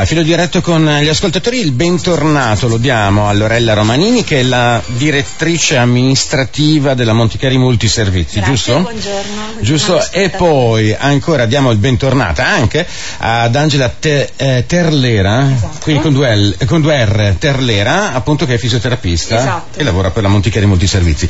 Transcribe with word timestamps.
A 0.00 0.04
filo 0.04 0.22
diretto 0.22 0.60
con 0.60 0.84
gli 1.02 1.08
ascoltatori 1.08 1.58
il 1.58 1.72
bentornato 1.72 2.68
lo 2.68 2.76
diamo 2.76 3.26
a 3.26 3.32
Lorella 3.32 3.72
Romanini 3.74 4.22
che 4.22 4.38
è 4.38 4.42
la 4.44 4.80
direttrice 4.86 5.76
amministrativa 5.76 6.94
della 6.94 7.12
Monticari 7.12 7.58
Multiservizi, 7.58 8.36
Grazie, 8.36 8.54
giusto? 8.54 8.78
Buongiorno. 8.78 9.42
Giusto, 9.58 10.10
e 10.12 10.28
poi 10.28 10.94
ancora 10.96 11.46
diamo 11.46 11.72
il 11.72 11.78
bentornata 11.78 12.46
anche 12.46 12.86
ad 13.16 13.56
Angela 13.56 13.88
Te- 13.88 14.30
eh, 14.36 14.64
Terlera, 14.68 15.50
Esatto. 15.50 15.78
quindi 15.80 16.00
con 16.00 16.12
due, 16.12 16.36
L- 16.36 16.56
con 16.64 16.80
due 16.80 17.04
R, 17.04 17.34
Terlera, 17.36 18.14
appunto 18.14 18.46
che 18.46 18.54
è 18.54 18.58
fisioterapista 18.58 19.36
Esatto. 19.36 19.80
e 19.80 19.82
lavora 19.82 20.10
per 20.10 20.22
la 20.22 20.28
Monticari 20.28 20.66
Multiservizi. 20.66 21.28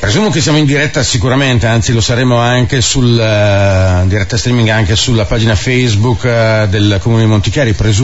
Presumo 0.00 0.30
che 0.30 0.40
siamo 0.40 0.58
in 0.58 0.66
diretta 0.66 1.04
sicuramente, 1.04 1.68
anzi 1.68 1.92
lo 1.92 2.00
saremo 2.00 2.38
anche 2.38 2.80
sul 2.80 3.16
eh, 3.16 4.02
diretta 4.08 4.36
streaming 4.36 4.68
anche 4.70 4.96
sulla 4.96 5.26
pagina 5.26 5.54
Facebook 5.54 6.24
eh, 6.24 6.66
del 6.68 6.98
Comune 7.00 7.22
di 7.22 7.28
Monticari, 7.28 7.72
presumo. 7.72 7.98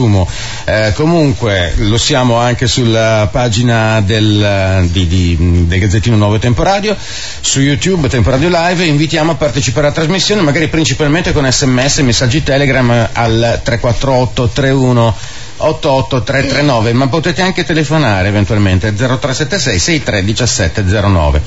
Eh, 0.65 0.91
comunque 0.95 1.73
lo 1.77 1.97
siamo 1.97 2.37
anche 2.37 2.67
sulla 2.67 3.27
pagina 3.31 4.01
del, 4.01 4.43
eh, 4.43 4.87
di- 4.91 5.07
di- 5.07 5.65
del 5.67 5.79
Gazzettino 5.79 6.15
Nuovo 6.15 6.37
Temporadio, 6.39 6.95
su 7.41 7.59
YouTube 7.61 8.07
Temporadio 8.09 8.49
Live. 8.49 8.85
Invitiamo 8.85 9.31
a 9.31 9.35
partecipare 9.35 9.87
alla 9.87 9.95
trasmissione, 9.95 10.41
magari 10.41 10.67
principalmente 10.67 11.31
con 11.33 11.49
sms 11.51 11.97
e 11.99 12.03
messaggi 12.03 12.43
Telegram 12.43 13.09
al 13.13 13.59
348 13.63 14.49
31 14.49 15.15
88339, 15.59 16.93
ma 16.93 17.07
potete 17.07 17.41
anche 17.41 17.63
telefonare 17.65 18.27
eventualmente 18.27 18.93
0376 18.93 19.79
63 19.79 20.23
17 20.23 20.83
09. 20.83 21.41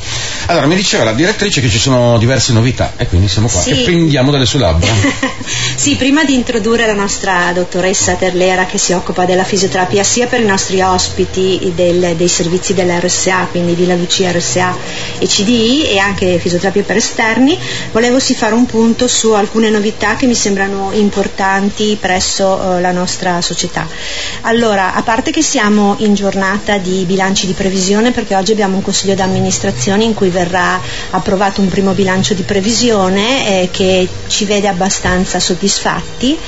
Allora, 0.47 0.67
mi 0.67 0.75
diceva 0.75 1.05
la 1.05 1.13
direttrice 1.13 1.61
che 1.61 1.69
ci 1.69 1.79
sono 1.79 2.19
diverse 2.19 2.53
novità 2.53 2.93
e 2.97 3.07
quindi 3.07 3.29
siamo 3.29 3.49
qua 3.49 3.61
Sì. 3.61 3.73
che 3.75 3.83
prendiamo 3.83 4.31
dalle 4.31 4.47
sue 4.47 4.59
labbra. 4.59 4.91
sì, 5.77 5.97
prima 5.97 6.25
di 6.25 6.35
introdurre 6.35 6.87
la 6.87 6.95
nostra 6.95 7.53
dottoressa 7.55 8.15
Terlera 8.15 8.67
che 8.67 8.79
si 8.79 8.93
occupa 8.93 9.25
della 9.25 9.45
fisioterapia 9.45 10.03
sia 10.03 10.27
per 10.27 10.41
i 10.41 10.45
nostri 10.47 10.81
ospiti 10.81 11.73
del- 11.75 12.15
dei 12.17 12.29
servizi 12.29 12.75
dell'RSA, 12.75 13.47
quindi 13.51 13.75
Villa 13.75 13.95
Lucia 13.95 14.31
RSA 14.33 14.77
e 15.19 15.27
CDI 15.27 15.85
e 15.91 15.99
anche 15.99 16.39
fisioterapia 16.39 16.83
per 16.83 16.97
esterni, 16.97 17.59
volevo 17.93 18.19
sì 18.19 18.35
fare 18.35 18.55
un 18.55 18.67
punto 18.67 19.07
su 19.09 19.33
alcune 19.33 19.71
novità 19.71 20.17
che 20.17 20.27
mi 20.27 20.35
sembrano 20.35 20.91
importanti 20.93 21.97
presso 22.01 22.77
eh, 22.77 22.81
la 22.81 22.91
nostra 22.93 23.41
società. 23.41 23.87
Allora, 24.43 24.95
a 24.95 25.03
parte 25.03 25.31
che 25.31 25.43
siamo 25.43 25.97
in 25.99 26.15
giornata 26.15 26.79
di 26.79 27.05
bilanci 27.05 27.47
di 27.47 27.53
previsione 27.53 28.11
perché 28.11 28.35
oggi 28.35 28.53
abbiamo 28.53 28.77
un 28.77 28.83
consiglio 28.83 29.15
d'amministrazione 29.15 30.05
in 30.05 30.15
cui 30.15 30.31
verrà 30.31 30.81
approvato 31.11 31.61
un 31.61 31.69
primo 31.69 31.93
bilancio 31.93 32.35
di 32.35 32.43
previsione 32.43 33.63
eh, 33.63 33.69
che 33.71 34.09
ci 34.29 34.45
vede 34.45 34.69
abbastanza 34.69 35.39
soddisfatti 35.39 36.39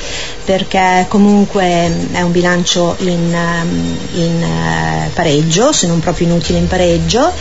perché 0.44 1.06
comunque 1.08 1.88
mh, 1.88 2.14
è 2.14 2.22
un 2.22 2.32
bilancio 2.32 2.96
in, 3.00 3.32
ehm, 3.32 3.96
in, 4.14 4.42
eh, 4.42 5.10
pareggio, 5.12 5.72
se 5.72 5.86
non 5.86 6.00
proprio 6.00 6.26
inutile 6.26 6.58
in 6.58 6.66
pareggio 6.66 7.32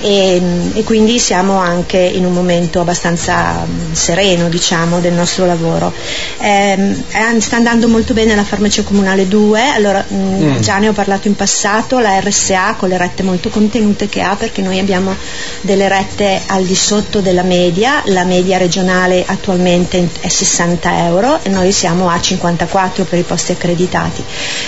e, 0.00 0.40
mh, 0.40 0.72
e 0.74 0.84
quindi 0.84 1.18
siamo 1.18 1.58
anche 1.58 1.98
in 1.98 2.24
un 2.24 2.32
momento 2.32 2.80
abbastanza 2.80 3.66
sereno 3.92 4.48
diciamo 4.48 5.00
del 5.00 5.12
nostro 5.12 5.46
lavoro. 5.46 5.92
Eh, 6.38 6.96
sta 7.38 7.56
andando 7.56 7.88
molto 7.88 8.12
bene 8.12 8.34
la 8.34 8.44
farmacia 8.44 8.82
comunale 8.82 9.26
2, 9.28 9.59
allora 9.68 10.04
mh, 10.06 10.28
Mm. 10.40 10.60
già 10.60 10.78
ne 10.78 10.88
ho 10.88 10.92
parlato 10.92 11.28
in 11.28 11.34
passato, 11.36 11.98
la 11.98 12.18
RSA 12.20 12.74
con 12.78 12.88
le 12.88 12.96
rette 12.96 13.22
molto 13.22 13.48
contenute 13.50 14.08
che 14.08 14.20
ha 14.22 14.34
perché 14.36 14.62
noi 14.62 14.78
abbiamo 14.78 15.14
delle 15.60 15.86
rette 15.88 16.40
al 16.46 16.64
di 16.64 16.74
sotto 16.74 17.20
della 17.20 17.42
media, 17.42 18.02
la 18.06 18.24
media 18.24 18.56
regionale 18.58 19.22
attualmente 19.26 20.08
è 20.20 20.28
60 20.28 21.04
euro 21.06 21.40
e 21.42 21.48
noi 21.50 21.72
siamo 21.72 22.08
a 22.08 22.18
54 22.20 23.04
per 23.04 23.18
i 23.18 23.22
posti 23.22 23.52
accreditati. 23.52 24.22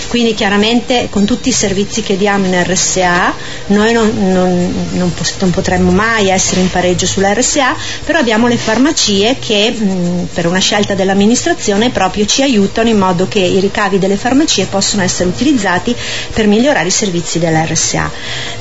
Quindi 0.09 0.33
chiaramente 0.35 1.07
con 1.09 1.25
tutti 1.25 1.49
i 1.49 1.53
servizi 1.53 2.01
che 2.03 2.17
diamo 2.17 2.45
in 2.45 2.61
RSA 2.63 3.33
noi 3.67 3.93
non, 3.93 4.11
non- 4.31 4.87
non 4.91 5.11
non 5.39 5.49
potremmo 5.51 5.91
mai 5.91 6.29
essere 6.29 6.61
in 6.61 6.69
pareggio 6.69 7.05
sulla 7.05 7.33
RSA, 7.33 7.75
però 8.05 8.19
abbiamo 8.19 8.47
le 8.47 8.57
farmacie 8.57 9.37
che 9.39 9.71
mh, 9.71 10.27
per 10.33 10.45
una 10.47 10.59
scelta 10.59 10.93
dell'amministrazione 10.93 11.89
proprio 11.89 12.25
ci 12.25 12.41
aiutano 12.41 12.89
in 12.89 12.97
modo 12.97 13.27
che 13.27 13.39
i 13.39 13.59
ricavi 13.59 13.99
delle 13.99 14.15
farmacie 14.17 14.65
possono 14.83 15.03
essere 15.03 15.29
utilizzati 15.29 15.95
per 16.33 16.45
migliorare 16.45 16.89
i 16.89 16.91
servizi 16.91 17.39
dell'RSA. 17.39 18.11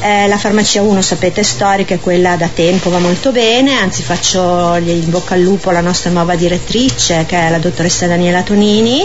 Eh, 0.00 0.28
la 0.28 0.38
farmacia 0.38 0.80
1 0.80 1.02
sapete 1.02 1.40
è 1.40 1.42
storica, 1.42 1.94
è 1.94 1.98
quella 1.98 2.36
da 2.36 2.48
tempo, 2.48 2.90
va 2.90 3.00
molto 3.00 3.32
bene, 3.32 3.74
anzi 3.74 4.04
faccio 4.04 4.76
in 4.76 5.10
bocca 5.10 5.34
al 5.34 5.40
lupo 5.40 5.70
alla 5.70 5.80
nostra 5.80 6.10
nuova 6.10 6.36
direttrice 6.36 7.24
che 7.26 7.36
è 7.36 7.50
la 7.50 7.58
dottoressa 7.58 8.06
Daniela 8.06 8.42
Tonini 8.42 9.04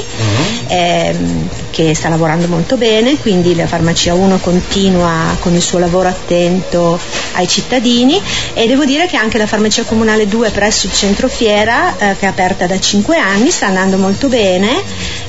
ehm, 0.67 1.49
che 1.71 1.95
sta 1.95 2.07
lavorando 2.09 2.47
molto 2.47 2.77
bene, 2.77 3.17
quindi 3.17 3.55
la 3.55 3.65
farmacia 3.65 4.13
1 4.13 4.37
continua 4.37 5.35
con 5.39 5.55
il 5.55 5.61
suo 5.61 5.79
lavoro 5.79 6.09
attento 6.09 6.99
ai 7.33 7.47
cittadini 7.47 8.21
e 8.53 8.67
devo 8.67 8.85
dire 8.85 9.07
che 9.07 9.17
anche 9.17 9.39
la 9.39 9.47
farmacia 9.47 9.83
comunale 9.83 10.27
2 10.27 10.51
presso 10.51 10.85
il 10.85 10.93
centro 10.93 11.27
fiera 11.27 11.95
eh, 11.97 12.15
che 12.17 12.25
è 12.25 12.29
aperta 12.29 12.67
da 12.67 12.79
5 12.79 13.17
anni 13.17 13.49
sta 13.49 13.67
andando 13.67 13.97
molto 13.97 14.27
bene 14.27 14.83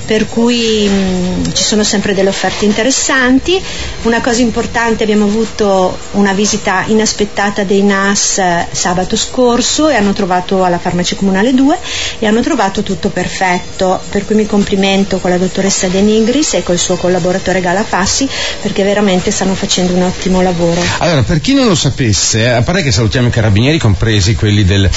per 0.04 0.26
cui 0.26 0.88
mh, 0.88 1.52
ci 1.52 1.62
sono 1.62 1.77
sempre 1.82 2.14
delle 2.14 2.28
offerte 2.28 2.64
interessanti. 2.64 3.60
Una 4.02 4.20
cosa 4.20 4.40
importante, 4.40 5.02
abbiamo 5.02 5.24
avuto 5.24 5.96
una 6.12 6.32
visita 6.32 6.84
inaspettata 6.86 7.64
dei 7.64 7.82
NAS 7.82 8.38
eh, 8.38 8.66
sabato 8.70 9.16
scorso 9.16 9.88
e 9.88 9.96
hanno 9.96 10.12
trovato 10.12 10.64
alla 10.64 10.78
farmacia 10.78 11.16
comunale 11.16 11.54
2 11.54 11.78
e 12.18 12.26
hanno 12.26 12.40
trovato 12.40 12.82
tutto 12.82 13.08
perfetto, 13.08 14.00
per 14.10 14.24
cui 14.24 14.34
mi 14.34 14.46
complimento 14.46 15.18
con 15.18 15.30
la 15.30 15.38
dottoressa 15.38 15.88
De 15.88 16.00
Nigris 16.00 16.54
e 16.54 16.62
col 16.62 16.78
suo 16.78 16.96
collaboratore 16.96 17.60
Galafassi 17.60 18.28
perché 18.62 18.82
veramente 18.82 19.30
stanno 19.30 19.54
facendo 19.54 19.94
un 19.94 20.02
ottimo 20.02 20.42
lavoro. 20.42 20.80
Allora, 20.98 21.22
per 21.22 21.40
chi 21.40 21.54
non 21.54 21.66
lo 21.66 21.74
sapesse, 21.74 22.48
a 22.48 22.62
parte 22.62 22.82
che 22.82 22.92
salutiamo 22.92 23.28
i 23.28 23.30
carabinieri, 23.30 23.78
compresi 23.78 24.34
quelli 24.34 24.64
del 24.64 24.88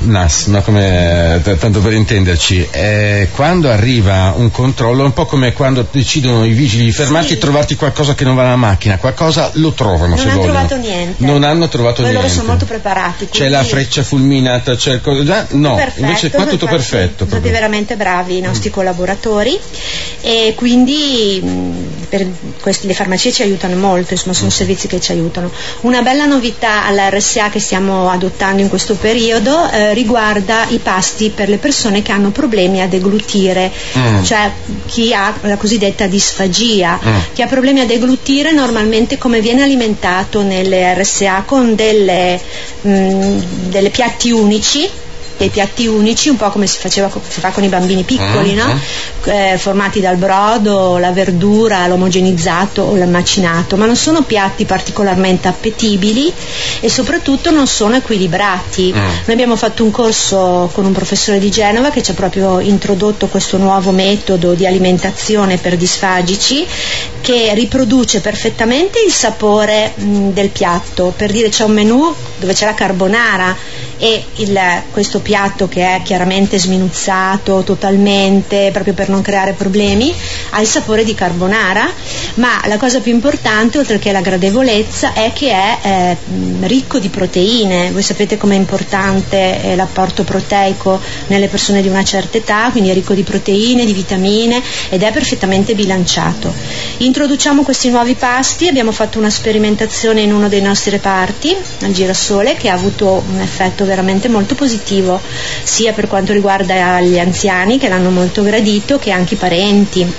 NAS, 0.00 0.46
no? 0.46 0.62
come, 0.62 1.40
t- 1.42 1.56
tanto 1.56 1.80
per 1.80 1.92
intenderci, 1.92 2.68
eh, 2.70 3.28
quando 3.34 3.70
arriva 3.70 4.34
un 4.36 4.50
controllo 4.50 5.04
un 5.04 5.12
po' 5.12 5.26
come 5.26 5.52
quando 5.52 5.84
decidono 6.20 6.44
i 6.44 6.52
vigili 6.52 6.84
di 6.84 6.92
fermarti 6.92 7.28
Sì. 7.28 7.34
e 7.34 7.38
trovarti 7.38 7.74
qualcosa 7.76 8.14
che 8.14 8.24
non 8.24 8.34
va 8.34 8.42
nella 8.42 8.56
macchina, 8.56 8.98
qualcosa 8.98 9.50
lo 9.54 9.72
trovano 9.72 10.08
Non 10.14 10.18
se 10.18 10.24
hanno 10.24 10.40
vogliono. 10.40 10.52
trovato 10.66 10.76
niente. 10.76 11.24
Non 11.24 11.42
hanno 11.44 11.68
trovato 11.68 12.02
Poi 12.02 12.04
niente. 12.10 12.20
loro 12.22 12.32
sono 12.34 12.48
molto 12.48 12.64
preparati. 12.66 13.28
C'è 13.30 13.48
la 13.48 13.64
freccia 13.64 14.02
fulminata, 14.02 14.76
c'è 14.76 14.94
il 14.94 15.00
co- 15.00 15.24
già? 15.24 15.46
No, 15.50 15.74
perfetto, 15.74 16.00
invece 16.06 16.30
qua 16.30 16.46
tutto 16.46 16.66
perfetto. 16.66 17.24
Sono 17.26 17.30
stati 17.40 17.48
veramente 17.50 17.96
bravi 17.96 18.36
i 18.36 18.40
nostri 18.40 18.70
collaboratori 18.70 19.58
e 20.20 20.52
quindi 20.56 21.42
per 22.08 22.26
questi- 22.60 22.86
le 22.86 22.94
farmacie 22.94 23.32
ci 23.32 23.42
aiutano 23.42 23.76
molto, 23.76 24.12
insomma 24.12 24.34
sono 24.34 24.50
servizi 24.50 24.86
che 24.86 25.00
ci 25.00 25.12
aiutano. 25.12 25.50
Una 25.82 26.02
bella 26.02 26.26
novità 26.26 26.84
alla 26.84 27.08
RSA 27.08 27.48
che 27.50 27.60
stiamo 27.60 28.10
adottando 28.10 28.60
in 28.62 28.68
questo 28.68 28.94
periodo 28.94 29.70
eh, 29.70 29.94
riguarda 29.94 30.66
i 30.68 30.78
pasti 30.78 31.30
per 31.30 31.48
le 31.48 31.58
persone 31.58 32.02
che 32.02 32.12
hanno 32.12 32.30
problemi 32.30 32.80
a 32.82 32.86
deglutire, 32.88 33.70
Mm. 33.96 34.22
cioè 34.24 34.50
chi 34.86 35.12
ha 35.14 35.32
la 35.42 35.56
cosiddetta 35.56 35.99
disfagia. 36.06 36.98
Mm. 37.02 37.18
Chi 37.34 37.42
ha 37.42 37.46
problemi 37.46 37.80
a 37.80 37.86
deglutire 37.86 38.52
normalmente 38.52 39.18
come 39.18 39.40
viene 39.40 39.62
alimentato 39.62 40.42
nelle 40.42 40.94
RSA 40.94 41.42
con 41.46 41.74
delle, 41.74 42.40
mh, 42.82 43.68
delle 43.68 43.90
piatti 43.90 44.30
unici 44.30 44.88
dei 45.40 45.48
piatti 45.48 45.86
unici, 45.86 46.28
un 46.28 46.36
po' 46.36 46.50
come 46.50 46.66
si, 46.66 46.76
faceva, 46.78 47.10
si 47.26 47.40
fa 47.40 47.48
con 47.48 47.64
i 47.64 47.68
bambini 47.68 48.02
piccoli, 48.02 48.52
Mm, 48.52 48.56
no? 48.56 48.66
mm. 48.74 48.78
Eh, 49.30 49.56
formati 49.58 49.98
dal 50.00 50.16
brodo, 50.16 50.98
la 50.98 51.12
verdura, 51.12 51.86
l'omogenizzato 51.86 52.82
o 52.82 52.94
il 52.94 53.08
macinato, 53.08 53.76
ma 53.76 53.86
non 53.86 53.96
sono 53.96 54.20
piatti 54.22 54.66
particolarmente 54.66 55.48
appetibili 55.48 56.30
e 56.80 56.90
soprattutto 56.90 57.50
non 57.50 57.66
sono 57.66 57.96
equilibrati. 57.96 58.92
Mm. 58.94 58.98
Noi 58.98 59.12
abbiamo 59.32 59.56
fatto 59.56 59.82
un 59.82 59.90
corso 59.90 60.68
con 60.74 60.84
un 60.84 60.92
professore 60.92 61.38
di 61.38 61.50
Genova 61.50 61.88
che 61.88 62.02
ci 62.02 62.10
ha 62.10 62.14
proprio 62.14 62.60
introdotto 62.60 63.26
questo 63.28 63.56
nuovo 63.56 63.92
metodo 63.92 64.52
di 64.52 64.66
alimentazione 64.66 65.56
per 65.56 65.78
disfagici 65.78 66.66
che 67.22 67.52
riproduce 67.54 68.20
perfettamente 68.20 68.98
il 69.06 69.12
sapore 69.12 69.92
mh, 69.94 70.28
del 70.32 70.50
piatto. 70.50 71.14
Per 71.16 71.30
dire 71.32 71.48
c'è 71.48 71.64
un 71.64 71.72
menù 71.72 72.14
dove 72.38 72.52
c'è 72.52 72.66
la 72.66 72.74
carbonara 72.74 73.56
e 73.96 74.24
il- 74.36 74.82
questo 74.90 75.18
piatto 75.18 75.28
che 75.68 75.96
è 75.96 76.02
chiaramente 76.02 76.58
sminuzzato 76.58 77.62
totalmente 77.62 78.70
proprio 78.72 78.94
per 78.94 79.08
non 79.08 79.22
creare 79.22 79.52
problemi 79.52 80.12
ha 80.50 80.60
il 80.60 80.66
sapore 80.66 81.04
di 81.04 81.14
carbonara 81.14 81.88
ma 82.34 82.60
la 82.66 82.76
cosa 82.76 83.00
più 83.00 83.12
importante 83.12 83.78
oltre 83.78 83.98
che 83.98 84.12
la 84.12 84.20
gradevolezza 84.20 85.12
è 85.12 85.32
che 85.32 85.50
è 85.50 85.78
eh, 85.82 86.16
ricco 86.62 86.98
di 86.98 87.08
proteine. 87.08 87.90
Voi 87.90 88.02
sapete 88.02 88.36
com'è 88.36 88.54
importante 88.54 89.62
eh, 89.62 89.76
l'apporto 89.76 90.24
proteico 90.24 91.00
nelle 91.28 91.48
persone 91.48 91.82
di 91.82 91.88
una 91.88 92.04
certa 92.04 92.38
età 92.38 92.68
quindi 92.70 92.90
è 92.90 92.94
ricco 92.94 93.14
di 93.14 93.22
proteine, 93.22 93.84
di 93.84 93.92
vitamine 93.92 94.62
ed 94.88 95.02
è 95.02 95.12
perfettamente 95.12 95.74
bilanciato. 95.74 96.52
Introduciamo 96.98 97.62
questi 97.62 97.90
nuovi 97.90 98.14
pasti. 98.14 98.68
Abbiamo 98.68 98.92
fatto 98.92 99.18
una 99.18 99.30
sperimentazione 99.30 100.22
in 100.22 100.32
uno 100.32 100.48
dei 100.48 100.60
nostri 100.60 100.90
reparti 100.90 101.54
al 101.82 101.92
girasole 101.92 102.54
che 102.56 102.68
ha 102.68 102.74
avuto 102.74 103.22
un 103.28 103.40
effetto 103.40 103.84
veramente 103.84 104.28
molto 104.28 104.54
positivo, 104.54 105.19
sia 105.62 105.92
per 105.92 106.06
quanto 106.06 106.32
riguarda 106.32 107.00
gli 107.00 107.18
anziani 107.18 107.78
che 107.78 107.88
l'hanno 107.88 108.10
molto 108.10 108.42
gradito, 108.42 108.98
che 108.98 109.10
anche 109.10 109.34
i 109.34 109.36
parenti. 109.36 110.12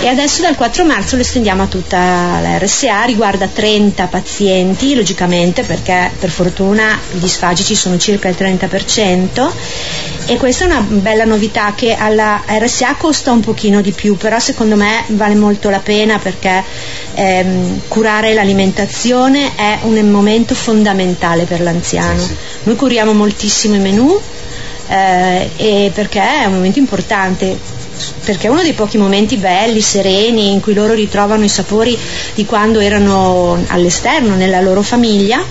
E 0.00 0.06
adesso 0.06 0.42
dal 0.42 0.54
4 0.54 0.84
marzo 0.84 1.16
lo 1.16 1.22
estendiamo 1.22 1.64
a 1.64 1.66
tutta 1.66 1.98
la 2.40 2.58
RSA, 2.58 3.04
riguarda 3.04 3.48
30 3.48 4.06
pazienti, 4.06 4.94
logicamente 4.94 5.62
perché 5.62 6.10
per 6.18 6.30
fortuna 6.30 6.98
i 7.14 7.18
disfagici 7.18 7.74
sono 7.74 7.98
circa 7.98 8.28
il 8.28 8.36
30% 8.38 9.50
e 10.30 10.36
questa 10.36 10.64
è 10.64 10.66
una 10.66 10.80
bella 10.86 11.24
novità 11.24 11.72
che 11.74 11.94
alla 11.94 12.42
RSA 12.46 12.96
costa 12.96 13.32
un 13.32 13.40
pochino 13.40 13.80
di 13.80 13.92
più, 13.92 14.18
però 14.18 14.38
secondo 14.38 14.76
me 14.76 15.04
vale 15.06 15.34
molto 15.34 15.70
la 15.70 15.78
pena 15.78 16.18
perché 16.18 16.62
ehm, 17.14 17.80
curare 17.88 18.34
l'alimentazione 18.34 19.56
è 19.56 19.78
un 19.82 19.98
momento 20.10 20.54
fondamentale 20.54 21.44
per 21.44 21.62
l'anziano. 21.62 22.28
Noi 22.64 22.76
curiamo 22.76 23.14
moltissimo 23.14 23.76
i 23.76 23.78
menù 23.78 24.17
eh, 24.88 25.90
perché 25.94 26.20
è 26.20 26.44
un 26.46 26.54
momento 26.54 26.78
importante 26.78 27.76
perché 28.24 28.46
è 28.46 28.50
uno 28.50 28.62
dei 28.62 28.74
pochi 28.74 28.96
momenti 28.96 29.36
belli, 29.36 29.80
sereni, 29.80 30.52
in 30.52 30.60
cui 30.60 30.74
loro 30.74 30.92
ritrovano 30.92 31.44
i 31.44 31.48
sapori 31.48 31.98
di 32.34 32.44
quando 32.44 32.78
erano 32.78 33.58
all'esterno, 33.68 34.34
nella 34.34 34.60
loro 34.60 34.82
famiglia 34.82 35.42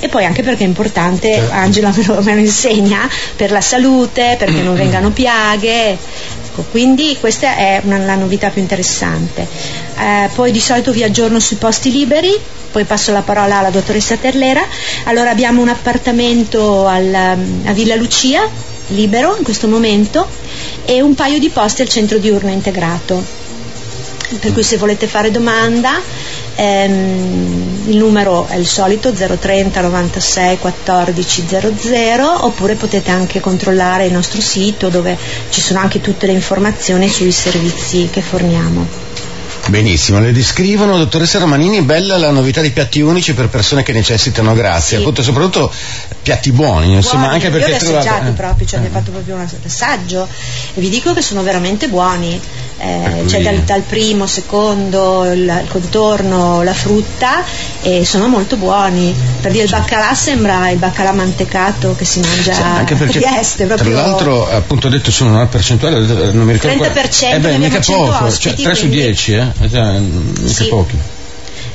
e 0.00 0.08
poi 0.08 0.24
anche 0.24 0.42
perché 0.42 0.64
è 0.64 0.66
importante, 0.66 1.32
certo. 1.32 1.52
Angela 1.52 1.92
me 1.96 2.04
lo, 2.04 2.22
me 2.22 2.34
lo, 2.34 2.40
insegna, 2.40 3.08
per 3.36 3.52
la 3.52 3.60
salute, 3.60 4.34
perché 4.36 4.60
non 4.60 4.74
vengano 4.74 5.10
piaghe. 5.10 5.90
Ecco, 5.90 6.64
quindi 6.72 7.16
questa 7.20 7.56
è 7.56 7.80
una, 7.84 7.98
la 7.98 8.16
novità 8.16 8.50
più 8.50 8.60
interessante. 8.60 9.46
Eh, 9.96 10.28
poi 10.34 10.50
di 10.50 10.58
solito 10.58 10.90
vi 10.90 11.04
aggiorno 11.04 11.38
sui 11.38 11.54
posti 11.54 11.92
liberi, 11.92 12.36
poi 12.72 12.82
passo 12.82 13.12
la 13.12 13.22
parola 13.22 13.58
alla 13.58 13.70
dottoressa 13.70 14.16
Terlera. 14.16 14.66
Allora 15.04 15.30
abbiamo 15.30 15.62
un 15.62 15.68
appartamento 15.68 16.88
al, 16.88 17.14
a 17.14 17.72
Villa 17.72 17.94
Lucia, 17.94 18.40
libero 18.92 19.36
in 19.36 19.42
questo 19.42 19.68
momento, 19.68 20.26
e 20.84 21.00
un 21.00 21.14
paio 21.14 21.38
di 21.38 21.48
posti 21.48 21.82
al 21.82 21.88
centro 21.88 22.18
diurno 22.18 22.50
integrato. 22.50 23.40
Per 24.38 24.52
cui 24.52 24.62
se 24.62 24.78
volete 24.78 25.06
fare 25.06 25.30
domanda 25.30 26.00
ehm, 26.56 27.84
il 27.88 27.96
numero 27.96 28.46
è 28.46 28.56
il 28.56 28.66
solito 28.66 29.12
030 29.12 29.80
96 29.82 30.58
14 30.58 31.44
00 31.76 32.46
oppure 32.46 32.74
potete 32.76 33.10
anche 33.10 33.40
controllare 33.40 34.06
il 34.06 34.12
nostro 34.12 34.40
sito 34.40 34.88
dove 34.88 35.18
ci 35.50 35.60
sono 35.60 35.80
anche 35.80 36.00
tutte 36.00 36.26
le 36.26 36.32
informazioni 36.32 37.10
sui 37.10 37.30
servizi 37.30 38.08
che 38.10 38.22
forniamo. 38.22 39.11
Benissimo, 39.68 40.18
le 40.18 40.32
descrivono, 40.32 40.98
dottoressa 40.98 41.38
Romanini, 41.38 41.82
bella 41.82 42.18
la 42.18 42.30
novità 42.30 42.60
di 42.60 42.70
piatti 42.70 43.00
unici 43.00 43.32
per 43.32 43.48
persone 43.48 43.84
che 43.84 43.92
necessitano 43.92 44.54
grazia, 44.54 44.96
sì. 44.96 45.02
appunto 45.02 45.22
soprattutto 45.22 45.72
piatti 46.20 46.50
buoni, 46.50 46.94
insomma, 46.94 47.28
buoni. 47.28 47.34
anche 47.34 47.50
perché 47.50 47.70
Io 47.70 47.76
li 47.78 47.84
ho 47.84 47.98
assaggiati 47.98 48.28
eh. 48.28 48.32
proprio, 48.32 48.66
cioè 48.66 48.80
eh. 48.80 48.82
abbiamo 48.82 48.98
fatto 48.98 49.10
proprio 49.12 49.34
un 49.36 49.46
assaggio 49.64 50.28
e 50.74 50.80
vi 50.80 50.88
dico 50.88 51.14
che 51.14 51.22
sono 51.22 51.42
veramente 51.42 51.88
buoni, 51.88 52.38
eh, 52.78 53.24
cioè 53.28 53.40
dal, 53.40 53.58
dal, 53.60 53.82
primo, 53.82 54.26
secondo, 54.26 55.30
il, 55.32 55.42
il, 55.42 55.68
contorno, 55.68 56.62
la 56.62 56.74
frutta 56.74 57.44
e 57.82 58.04
sono 58.04 58.26
molto 58.26 58.56
buoni. 58.56 59.14
Per 59.40 59.52
dire 59.52 59.64
il 59.64 59.70
baccalà 59.70 60.12
sembra 60.14 60.70
il 60.70 60.78
baccalà 60.78 61.12
mantecato 61.12 61.94
che 61.94 62.04
si 62.04 62.18
mangia 62.18 62.52
sì, 62.52 62.62
anche 62.62 62.94
perché, 62.96 63.18
a 63.18 63.30
Trieste. 63.30 63.66
Proprio... 63.66 63.92
Tra 63.92 64.06
l'altro 64.06 64.50
appunto 64.50 64.88
detto 64.88 65.12
sono 65.12 65.30
una 65.30 65.46
percentuale, 65.46 66.00
non 66.32 66.44
mi 66.44 66.52
ricordo 66.52 66.82
30% 66.82 67.34
eh 67.34 67.38
beh, 67.38 67.58
mica 67.58 67.78
poco, 67.78 68.30
cioè 68.30 68.54
3 68.54 68.74
su 68.74 68.88
10, 68.88 69.32
eh? 69.32 69.51
Cioè, 69.68 69.98
mica 69.98 70.48
sì. 70.48 70.68
pochi 70.68 70.98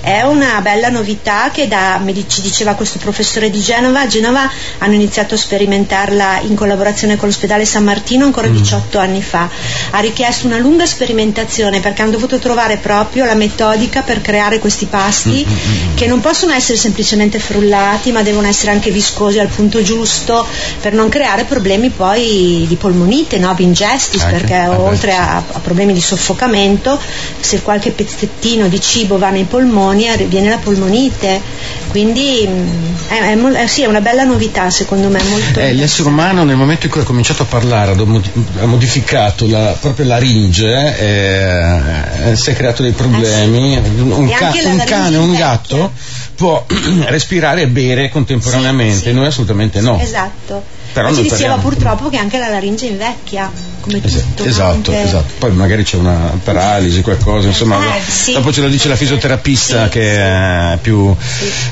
è 0.08 0.22
una 0.22 0.62
bella 0.62 0.88
novità 0.88 1.52
che 1.52 1.68
da, 1.68 2.02
ci 2.28 2.40
diceva 2.40 2.76
questo 2.76 2.98
professore 2.98 3.50
di 3.50 3.60
Genova, 3.60 4.00
a 4.00 4.08
Genova 4.08 4.50
hanno 4.78 4.94
iniziato 4.94 5.36
a 5.36 5.38
sperimentarla 5.38 6.40
in 6.48 6.56
collaborazione 6.56 7.18
con 7.18 7.28
l'ospedale 7.28 7.66
San 7.66 7.84
Martino 7.84 8.24
ancora 8.24 8.48
mm. 8.48 8.56
18 8.56 9.00
anni 9.00 9.22
fa. 9.22 9.50
Ha 9.90 10.00
richiesto 10.00 10.48
una 10.48 10.60
lunga 10.60 10.86
sperimentazione 10.86 11.82
perché 11.82 12.04
hanno 12.04 12.12
dovuto 12.12 12.40
trovare 12.40 12.78
proprio 12.78 13.26
la 13.26 13.36
metodica 13.36 14.02
per 14.02 14.22
creare 14.22 14.60
questi 14.60 14.86
pasti 14.86 15.46
mm, 15.46 15.52
mm, 15.52 15.96
che 15.98 16.08
non 16.08 16.22
possono 16.22 16.54
essere 16.54 16.78
semplicemente 16.78 17.38
frullati 17.40 18.14
ma 18.14 18.22
devono 18.22 18.48
essere 18.48 18.72
anche 18.72 18.92
viscosi 18.92 19.40
al 19.40 19.50
punto 19.50 19.82
giusto 19.82 20.48
per 20.80 20.94
non 20.94 21.10
creare 21.10 21.44
problemi 21.44 21.90
poi 21.90 22.64
di 22.66 22.76
polmonite, 22.76 23.40
no? 23.40 23.54
ingestis, 23.58 24.22
anche, 24.22 24.38
perché 24.38 24.54
anche, 24.54 24.82
oltre 24.82 25.14
a, 25.14 25.36
a 25.36 25.60
problemi 25.60 25.92
di 25.92 26.00
soffocamento 26.00 26.98
se 27.42 27.62
qualche 27.62 27.92
pezzettino 27.92 28.70
di 28.70 28.80
cibo 28.80 29.18
va 29.18 29.32
nei 29.32 29.44
polmoni 29.44 29.96
pneumonia 29.98 30.16
viene 30.28 30.50
la 30.50 30.58
polmonite, 30.58 31.42
quindi 31.90 32.48
mm, 32.48 32.96
è, 33.08 33.34
è, 33.34 33.38
è, 33.38 33.68
sì, 33.68 33.82
è 33.82 33.88
una 33.88 34.02
bella 34.02 34.24
novità 34.24 34.70
secondo 34.70 35.10
me. 35.10 35.22
Molto 35.24 35.60
eh, 35.60 35.74
l'essere 35.74 36.08
umano 36.08 36.44
nel 36.44 36.56
momento 36.56 36.86
in 36.86 36.92
cui 36.92 37.02
ha 37.02 37.04
cominciato 37.04 37.44
a 37.44 37.46
parlare 37.46 37.92
ha 37.92 38.66
modificato 38.66 39.48
la, 39.48 39.76
proprio 39.80 40.06
laringe, 40.06 40.98
eh, 41.00 42.36
si 42.36 42.52
è 42.52 42.56
creato 42.56 42.84
dei 42.84 42.92
problemi, 42.92 43.76
eh 43.76 43.82
sì. 43.84 44.02
un, 44.02 44.30
ca- 44.30 44.54
un 44.64 44.84
cane, 44.86 45.18
un 45.18 45.34
gatto 45.34 45.92
può 46.36 46.64
respirare 47.08 47.64
e 47.64 47.68
bere 47.68 48.10
contemporaneamente, 48.10 48.98
sì, 48.98 49.04
sì. 49.04 49.14
noi 49.14 49.26
assolutamente 49.26 49.82
no. 49.82 50.00
Esatto. 50.00 50.76
Però 50.94 51.10
ci 51.10 51.24
diceva 51.24 51.56
parliamo... 51.56 51.62
purtroppo 51.62 52.10
che 52.10 52.18
anche 52.18 52.38
la 52.38 52.48
laringe 52.48 52.86
invecchia 52.86 53.52
come 53.88 54.02
tutto. 54.02 54.44
Esatto, 54.44 54.92
anche... 54.92 55.04
esatto. 55.04 55.34
Poi 55.40 55.52
magari 55.52 55.84
c'è 55.84 55.96
una 55.96 56.38
paralisi, 56.44 57.02
qualcosa, 57.02 57.48
insomma. 57.48 57.78
Eh, 57.96 58.02
sì. 58.08 58.34
Dopo 58.34 58.52
ce 58.52 58.62
lo 58.62 58.68
dice 58.68 58.88
la 58.90 58.96
fisioterapista 58.96 59.86
sì, 59.86 59.90
che 59.90 60.16
è 60.16 60.78
più 60.82 61.16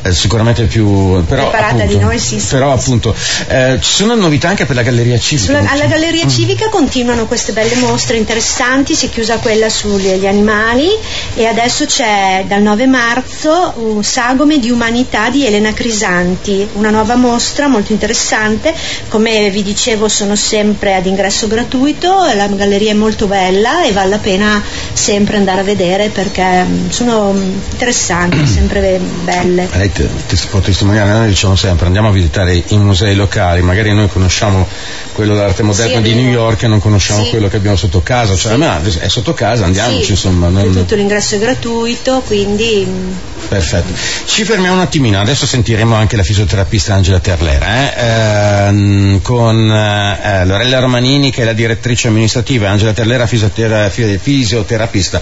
è 0.01 0.12
sicuramente 0.12 0.63
più 0.63 1.23
però, 1.25 1.51
appunto, 1.51 1.85
di 1.85 1.97
noi, 1.97 2.17
sì. 2.17 2.38
Però 2.38 2.71
appunto 2.71 3.13
eh, 3.47 3.77
ci 3.81 3.94
sono 3.94 4.15
novità 4.15 4.50
anche 4.50 4.65
per 4.65 4.75
la 4.75 4.81
Galleria 4.81 5.19
Civica. 5.19 5.57
Sulla, 5.57 5.71
alla 5.71 5.85
Galleria 5.85 6.25
mm. 6.25 6.29
Civica 6.29 6.69
continuano 6.69 7.25
queste 7.25 7.51
belle 7.51 7.75
mostre 7.75 8.17
interessanti, 8.17 8.95
si 8.95 9.07
è 9.07 9.09
chiusa 9.09 9.38
quella 9.38 9.69
sugli 9.69 10.25
animali 10.25 10.88
e 11.35 11.45
adesso 11.45 11.85
c'è 11.85 12.45
dal 12.47 12.62
9 12.62 12.88
marzo 12.88 13.73
un 13.77 14.03
sagome 14.03 14.59
di 14.59 14.69
umanità 14.69 15.29
di 15.29 15.45
Elena 15.45 15.73
Crisanti, 15.73 16.67
una 16.73 16.89
nuova 16.89 17.15
mostra 17.15 17.67
molto 17.67 17.91
interessante, 17.91 18.73
come 19.09 19.50
vi 19.50 19.63
dicevo 19.63 20.07
sono 20.07 20.35
sempre 20.35 20.95
ad 20.95 21.06
ingresso 21.06 21.47
gratuito 21.47 22.05
gratuito, 22.06 22.36
la 22.36 22.48
galleria 22.48 22.92
è 22.92 22.94
molto 22.94 23.28
bella 23.28 23.84
e 23.84 23.92
vale 23.92 24.10
la 24.10 24.18
pena 24.19 24.62
sempre 24.94 25.38
andare 25.38 25.62
a 25.62 25.63
vedere 25.63 26.10
perché 26.10 26.63
mm, 26.63 26.90
sono 26.90 27.34
interessanti, 27.72 28.46
sempre 28.48 29.00
belle. 29.24 29.68
Lei 29.74 29.92
ti, 29.92 30.07
ti 30.28 30.38
può 30.50 30.60
testimoniare, 30.60 31.12
noi 31.12 31.28
diciamo 31.28 31.56
sempre 31.56 31.88
andiamo 31.88 32.10
a 32.10 32.12
visitare 32.12 32.63
i 32.68 32.78
musei 32.78 33.16
locali, 33.16 33.62
magari 33.62 33.94
noi 33.94 34.07
conosciamo 34.07 34.68
quello 35.13 35.34
dell'arte 35.34 35.63
moderna 35.63 35.98
sì, 35.98 36.02
di 36.02 36.13
New 36.13 36.30
York 36.30 36.63
e 36.63 36.68
non 36.68 36.80
conosciamo 36.80 37.24
sì. 37.24 37.30
quello 37.30 37.48
che 37.48 37.57
abbiamo 37.57 37.78
sotto 37.78 38.02
casa, 38.02 38.36
cioè 38.36 38.58
sì. 38.88 39.00
è 39.00 39.08
sotto 39.08 39.34
casa, 39.34 39.66
andiamoci 39.66 40.12
insomma. 40.12 40.50
Non... 40.50 40.72
Tutto 40.72 40.96
l'ingresso 40.96 41.36
è 41.36 41.40
gratuito, 41.40 42.22
quindi... 42.25 42.86
Mm. 42.88 43.12
Perfetto. 43.48 43.94
Ci 44.25 44.44
fermiamo 44.44 44.75
un 44.75 44.82
attimino, 44.82 45.20
adesso 45.20 45.46
sentiremo 45.46 45.96
anche 45.96 46.15
la 46.15 46.24
fisioterapista 46.24 46.94
Angela 46.96 47.20
Terlera, 47.20 47.94
eh? 47.94 48.68
Ehm, 48.68 49.22
con 49.22 49.70
eh, 49.72 50.46
Lorella 50.46 50.79
Romanini 50.79 51.32
che 51.32 51.44
è 51.44 51.46
la 51.46 51.53
direttrice 51.53 51.95
direttrice 51.96 52.08
amministrativa, 52.10 52.70
Angela 52.70 52.94
Terlera, 52.94 53.25
fisioterapista. 53.25 55.22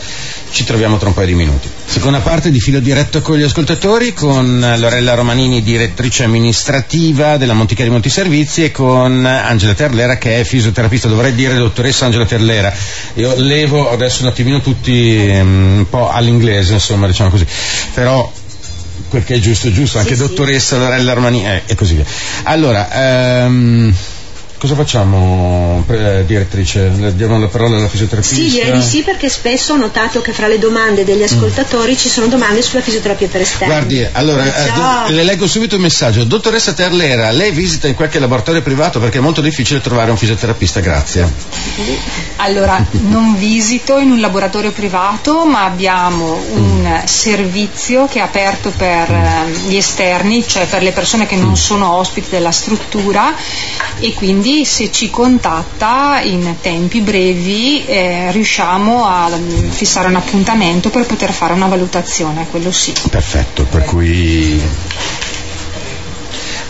Ci 0.50 0.64
troviamo 0.64 0.98
tra 0.98 1.08
un 1.08 1.14
paio 1.14 1.28
di 1.28 1.34
minuti. 1.36 1.70
Seconda 1.86 2.20
parte 2.20 2.50
di 2.52 2.60
filo 2.60 2.80
diretto 2.80 3.22
con 3.22 3.38
gli 3.38 3.44
ascoltatori, 3.44 4.14
con 4.14 4.60
Lorella 4.78 5.14
Romanini, 5.14 5.62
direttrice 5.62 6.24
amministrativa 6.24 7.38
della 7.38 7.54
Montichiari 7.54 7.90
Multiservizi 7.92 8.64
e 8.64 8.72
con 8.72 9.26
Angela 9.26 9.74
Terlera 9.74 10.18
che 10.18 10.40
è 10.40 10.44
fisioterapista, 10.44 11.08
dovrei 11.08 11.34
dire 11.36 11.56
dottoressa 11.56 12.06
Angela 12.06 12.26
Terlera. 12.26 12.74
Io 13.16 13.36
levo 13.38 13.92
adesso 13.92 14.24
un 14.24 14.30
attimino 14.30 14.60
tutti 14.62 15.28
um, 15.30 15.78
un 15.78 15.86
po' 15.90 16.10
all'inglese, 16.10 16.74
insomma, 16.74 17.08
diciamo 17.08 17.30
così. 17.30 17.46
Però 17.94 18.32
quel 19.10 19.24
che 19.24 19.36
è 19.36 19.40
giusto 19.40 19.68
è 19.68 19.72
giusto, 19.72 20.00
anche 20.00 20.16
sì, 20.16 20.22
dottoressa 20.22 20.76
sì. 20.76 20.82
Lorella 20.82 21.14
Romanini 21.14 21.46
eh, 21.46 21.62
e 21.68 21.76
così 21.76 21.94
via. 21.96 22.06
Allora, 22.44 22.88
um, 23.46 23.94
Cosa 24.64 24.76
facciamo, 24.76 25.84
eh, 25.90 26.24
direttrice? 26.26 26.90
Le 26.96 27.14
diamo 27.14 27.38
la 27.38 27.50
parola 27.50 27.76
alla 27.76 27.90
fisioterapista? 27.90 28.36
Sì, 28.36 28.50
direi 28.50 28.72
di 28.72 28.82
sì, 28.82 29.02
perché 29.02 29.28
spesso 29.28 29.74
ho 29.74 29.76
notato 29.76 30.22
che 30.22 30.32
fra 30.32 30.48
le 30.48 30.58
domande 30.58 31.04
degli 31.04 31.22
ascoltatori 31.22 31.92
mm. 31.92 31.96
ci 31.98 32.08
sono 32.08 32.28
domande 32.28 32.62
sulla 32.62 32.82
fisioterapia 32.82 33.28
per 33.28 33.42
esterni. 33.42 33.74
Guardi, 33.74 34.08
allora, 34.14 34.46
eh, 34.46 34.72
do, 34.72 35.14
le 35.16 35.24
leggo 35.24 35.48
subito 35.48 35.76
un 35.76 35.82
messaggio. 35.82 36.24
Dottoressa 36.24 36.72
Terlera, 36.72 37.30
lei 37.32 37.52
visita 37.52 37.90
in 37.90 37.94
qualche 37.94 38.20
laboratorio 38.20 38.62
privato 38.62 39.02
perché 39.02 39.18
è 39.18 39.22
molto 39.22 39.42
difficile 39.42 39.82
trovare 39.82 40.12
un 40.12 40.16
fisioterapista, 40.16 40.80
grazie. 40.80 41.30
Allora, 42.38 42.82
non 42.92 43.36
visito 43.36 43.98
in 43.98 44.12
un 44.12 44.22
laboratorio 44.22 44.72
privato, 44.72 45.44
ma 45.44 45.66
abbiamo 45.66 46.42
un 46.54 47.02
mm. 47.02 47.04
servizio 47.04 48.08
che 48.08 48.20
è 48.20 48.22
aperto 48.22 48.72
per 48.78 49.12
mm. 49.12 49.68
gli 49.68 49.76
esterni, 49.76 50.48
cioè 50.48 50.68
per 50.68 50.82
le 50.84 50.94
persone 50.94 51.26
che 51.26 51.36
non 51.36 51.50
mm. 51.50 51.56
sono 51.56 51.92
ospiti 51.96 52.30
della 52.30 52.52
struttura 52.52 53.36
e 54.00 54.14
quindi 54.14 54.53
se 54.64 54.92
ci 54.92 55.10
contatta 55.10 56.22
in 56.22 56.56
tempi 56.62 57.02
brevi 57.02 57.84
eh, 57.86 58.32
riusciamo 58.32 59.06
a 59.06 59.30
fissare 59.70 60.08
un 60.08 60.16
appuntamento 60.16 60.90
per 60.90 61.06
poter 61.08 61.32
fare 61.34 61.54
una 61.54 61.68
valutazione, 61.68 62.46
quello 62.50 62.72
sì. 62.72 62.94
Perfetto, 63.10 63.64
per 63.64 63.84
cui 63.86 64.62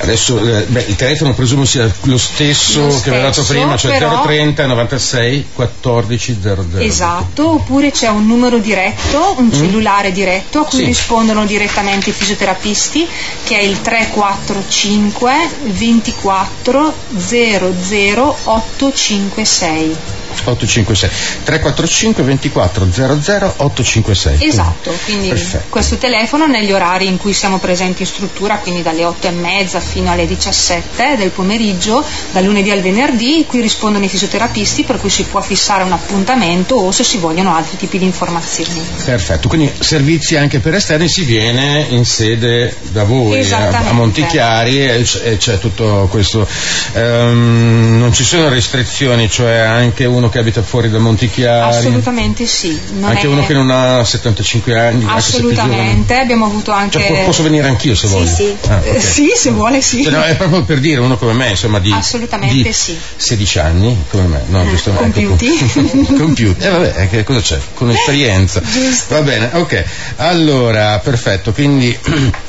Adesso 0.03 0.37
eh, 0.39 0.63
beh, 0.63 0.85
il 0.89 0.95
telefono 0.97 1.33
presumo 1.33 1.63
sia 1.65 1.89
lo 2.03 2.17
stesso, 2.17 2.79
Lo 2.81 2.85
che 2.87 2.91
stesso, 2.93 3.09
aveva 3.09 3.25
dato 3.29 3.43
prima, 3.45 3.77
cioè 3.77 3.97
però- 3.97 4.21
030 4.23 4.65
96 4.65 5.47
14 5.53 6.39
00. 6.41 6.79
Esatto, 6.79 7.53
oppure 7.53 7.91
c'è 7.91 8.09
un 8.09 8.25
numero 8.27 8.57
diretto, 8.57 9.35
un 9.37 9.51
cellulare 9.53 10.11
diretto 10.11 10.59
a 10.59 10.65
cui 10.65 10.79
Mm. 10.79 10.81
Sì. 10.81 10.85
rispondono 10.87 11.45
direttamente 11.45 12.09
i 12.09 12.13
fisioterapisti 12.13 13.07
che 13.45 13.57
è 13.57 13.61
il 13.61 13.81
345 13.81 15.31
24 15.63 16.93
00 17.17 18.37
856. 18.43 19.95
856 20.43 21.09
345 21.43 22.23
24 22.23 22.91
00 22.91 23.53
856. 23.57 24.47
Esatto, 24.47 24.95
quindi 25.05 25.29
Perfetto. 25.29 25.65
questo 25.69 25.97
telefono 25.97 26.47
negli 26.47 26.71
orari 26.71 27.07
in 27.07 27.17
cui 27.17 27.33
siamo 27.33 27.59
presenti 27.59 28.01
in 28.01 28.07
struttura, 28.07 28.57
quindi 28.57 28.81
dalle 28.81 29.05
8 29.05 29.27
e 29.27 29.31
mezza 29.31 29.79
fino 29.79 30.11
alle 30.11 30.25
17 30.25 31.15
del 31.17 31.29
pomeriggio, 31.29 32.03
dal 32.31 32.43
lunedì 32.43 32.71
al 32.71 32.81
venerdì, 32.81 33.45
qui 33.47 33.61
rispondono 33.61 34.05
i 34.05 34.09
fisioterapisti 34.09 34.83
per 34.83 34.99
cui 34.99 35.09
si 35.09 35.23
può 35.23 35.41
fissare 35.41 35.83
un 35.83 35.91
appuntamento 35.91 36.75
o 36.75 36.91
se 36.91 37.03
si 37.03 37.17
vogliono 37.17 37.55
altri 37.55 37.77
tipi 37.77 37.97
di 37.99 38.05
informazioni. 38.05 38.81
Perfetto, 39.03 39.47
quindi 39.47 39.71
servizi 39.79 40.35
anche 40.35 40.59
per 40.59 40.75
esterni 40.75 41.07
si 41.07 41.23
viene 41.23 41.85
in 41.89 42.05
sede 42.05 42.75
da 42.91 43.03
voi 43.03 43.51
a, 43.51 43.91
Montichiari 43.91 44.85
e, 44.85 45.03
c'è 45.37 45.59
tutto 45.59 46.07
questo. 46.09 46.47
Ehm, 46.93 47.97
non 47.99 48.13
ci 48.13 48.23
sono 48.23 48.49
restrizioni, 48.49 49.29
cioè 49.29 49.57
anche 49.57 50.05
uno 50.23 50.29
che 50.31 50.39
abita 50.39 50.61
fuori 50.63 50.89
da 50.89 50.99
Montichiari. 50.99 51.75
Assolutamente 51.75 52.45
sì. 52.45 52.79
Anche 53.01 53.23
è- 53.23 53.27
uno 53.27 53.45
che 53.45 53.53
non 53.53 53.69
ha 53.69 54.03
75 54.05 54.79
anni. 54.79 55.05
Assolutamente, 55.05 56.15
abbiamo 56.17 56.45
avuto 56.45 56.71
anche... 56.71 56.99
Cioè, 56.99 57.07
po- 57.19 57.23
posso 57.25 57.43
venire 57.43 57.67
anch'io 57.67 57.93
se 57.93 58.07
Sì, 58.07 58.13
voglio. 58.13 58.27
sì. 58.33 58.55
Ah, 58.67 58.79
Eh, 58.85 58.89
ok. 58.91 59.01
sì, 59.01 59.31
se 59.35 59.51
vuole 59.51 59.81
sì. 59.81 60.03
Cioè, 60.03 60.11
no, 60.13 60.23
è 60.23 60.35
proprio 60.37 60.63
per 60.63 60.79
dire 60.79 61.01
uno 61.01 61.17
come 61.17 61.33
me, 61.33 61.49
insomma, 61.49 61.79
di, 61.79 61.91
Assolutamente 61.91 62.53
di 62.63 62.71
sì. 62.73 62.97
16 63.17 63.59
anni, 63.59 63.97
come 64.09 64.23
me, 64.27 64.43
no, 64.47 64.65
giusto? 64.69 64.91
ecco, 64.91 64.99
compiuti. 65.01 65.47
compiuti. 66.17 66.63
Eh 66.63 66.69
vabbè, 66.69 66.93
eh, 67.01 67.09
che 67.09 67.23
cosa 67.25 67.41
c'è? 67.41 67.59
Con 67.73 67.89
esperienza. 67.89 68.61
Giusto. 68.61 69.13
Va 69.15 69.21
bene, 69.21 69.49
ok. 69.53 69.83
Allora, 70.17 70.97
perfetto, 70.99 71.51
quindi 71.51 71.97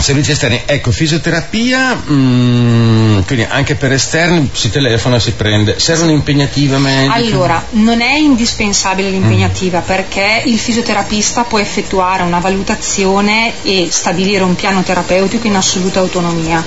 servizi 0.00 0.32
esterni, 0.32 0.62
ecco, 0.66 0.90
fisioterapia, 0.92 1.94
mm, 2.10 3.20
quindi 3.26 3.46
anche 3.48 3.74
per 3.74 3.92
esterni 3.92 4.48
si 4.52 4.70
telefona, 4.70 5.18
si 5.18 5.32
prende. 5.32 5.78
Serve 5.78 6.04
un'impegnativa 6.04 6.78
medica? 6.78 7.12
Allora, 7.14 7.64
non 7.72 8.00
è 8.00 8.16
indispensabile 8.16 9.10
l'impegnativa 9.10 9.80
Mm. 9.80 9.86
perché 9.86 10.42
il 10.46 10.58
fisioterapista 10.58 11.44
può 11.44 11.58
effettuare 11.58 12.22
una 12.22 12.38
valutazione 12.38 13.52
e 13.62 13.88
stabilire 13.90 14.42
un 14.42 14.54
piano 14.54 14.82
terapeutico 14.82 15.46
in 15.46 15.56
assoluta 15.56 16.00
autonomia. 16.00 16.64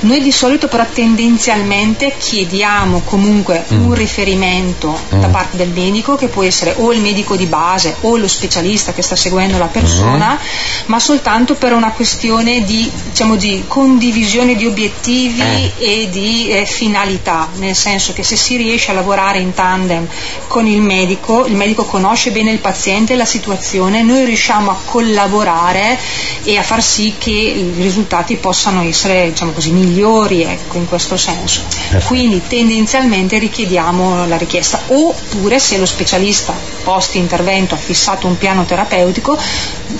Noi 0.00 0.20
di 0.22 0.32
solito 0.32 0.68
però 0.68 0.86
tendenzialmente 0.92 2.14
chiediamo 2.18 3.00
comunque 3.04 3.64
Mm. 3.72 3.84
un 3.84 3.94
riferimento 3.94 4.98
da 5.10 5.28
parte 5.28 5.56
del 5.56 5.68
medico 5.68 6.16
che 6.16 6.26
può 6.28 6.42
essere 6.42 6.74
o 6.78 6.92
il 6.92 7.00
medico 7.00 7.36
di 7.36 7.46
base 7.46 7.94
o 8.02 8.16
lo 8.16 8.28
specialista 8.28 8.92
che 8.92 9.02
sta 9.02 9.16
seguendo 9.16 9.58
la 9.58 9.66
persona, 9.66 10.32
Mm. 10.34 10.86
ma 10.86 10.98
soltanto 10.98 11.54
per 11.54 11.72
una 11.72 11.90
questione 11.92 12.62
di, 12.64 12.69
diciamo, 12.70 13.36
di 13.36 13.64
condivisione 13.66 14.54
di 14.54 14.66
obiettivi 14.66 15.40
Eh. 15.40 15.72
e 15.78 16.08
di 16.10 16.50
eh, 16.50 16.64
finalità, 16.66 17.48
nel 17.56 17.74
senso 17.74 18.12
che 18.12 18.22
se 18.22 18.36
si 18.36 18.56
riesce 18.56 18.90
a 18.90 18.94
lavorare 18.94 19.38
in 19.40 19.52
tandem 19.54 20.06
con 20.46 20.66
il 20.66 20.80
medico, 20.80 21.46
il 21.46 21.54
medico 21.54 21.84
conosce 21.84 22.30
bene 22.30 22.50
il 22.52 22.58
paziente 22.58 23.12
e 23.14 23.16
la 23.16 23.24
situazione, 23.24 24.02
noi 24.02 24.24
riusciamo 24.24 24.70
a 24.70 24.76
collaborare 24.84 25.98
e 26.44 26.56
a 26.56 26.62
far 26.62 26.82
sì 26.82 27.14
che 27.18 27.30
i 27.30 27.72
risultati 27.76 28.36
possano 28.36 28.82
essere 28.82 29.30
diciamo 29.30 29.52
così, 29.52 29.70
migliori 29.70 30.42
ecco, 30.42 30.76
in 30.76 30.88
questo 30.88 31.16
senso. 31.16 31.62
Quindi 32.06 32.42
tendenzialmente 32.46 33.38
richiediamo 33.38 34.26
la 34.26 34.36
richiesta 34.36 34.80
oppure 34.88 35.58
se 35.58 35.76
lo 35.78 35.86
specialista 35.86 36.54
post 36.82 37.14
intervento 37.14 37.74
ha 37.74 37.78
fissato 37.78 38.26
un 38.26 38.36
piano 38.38 38.64
terapeutico 38.64 39.38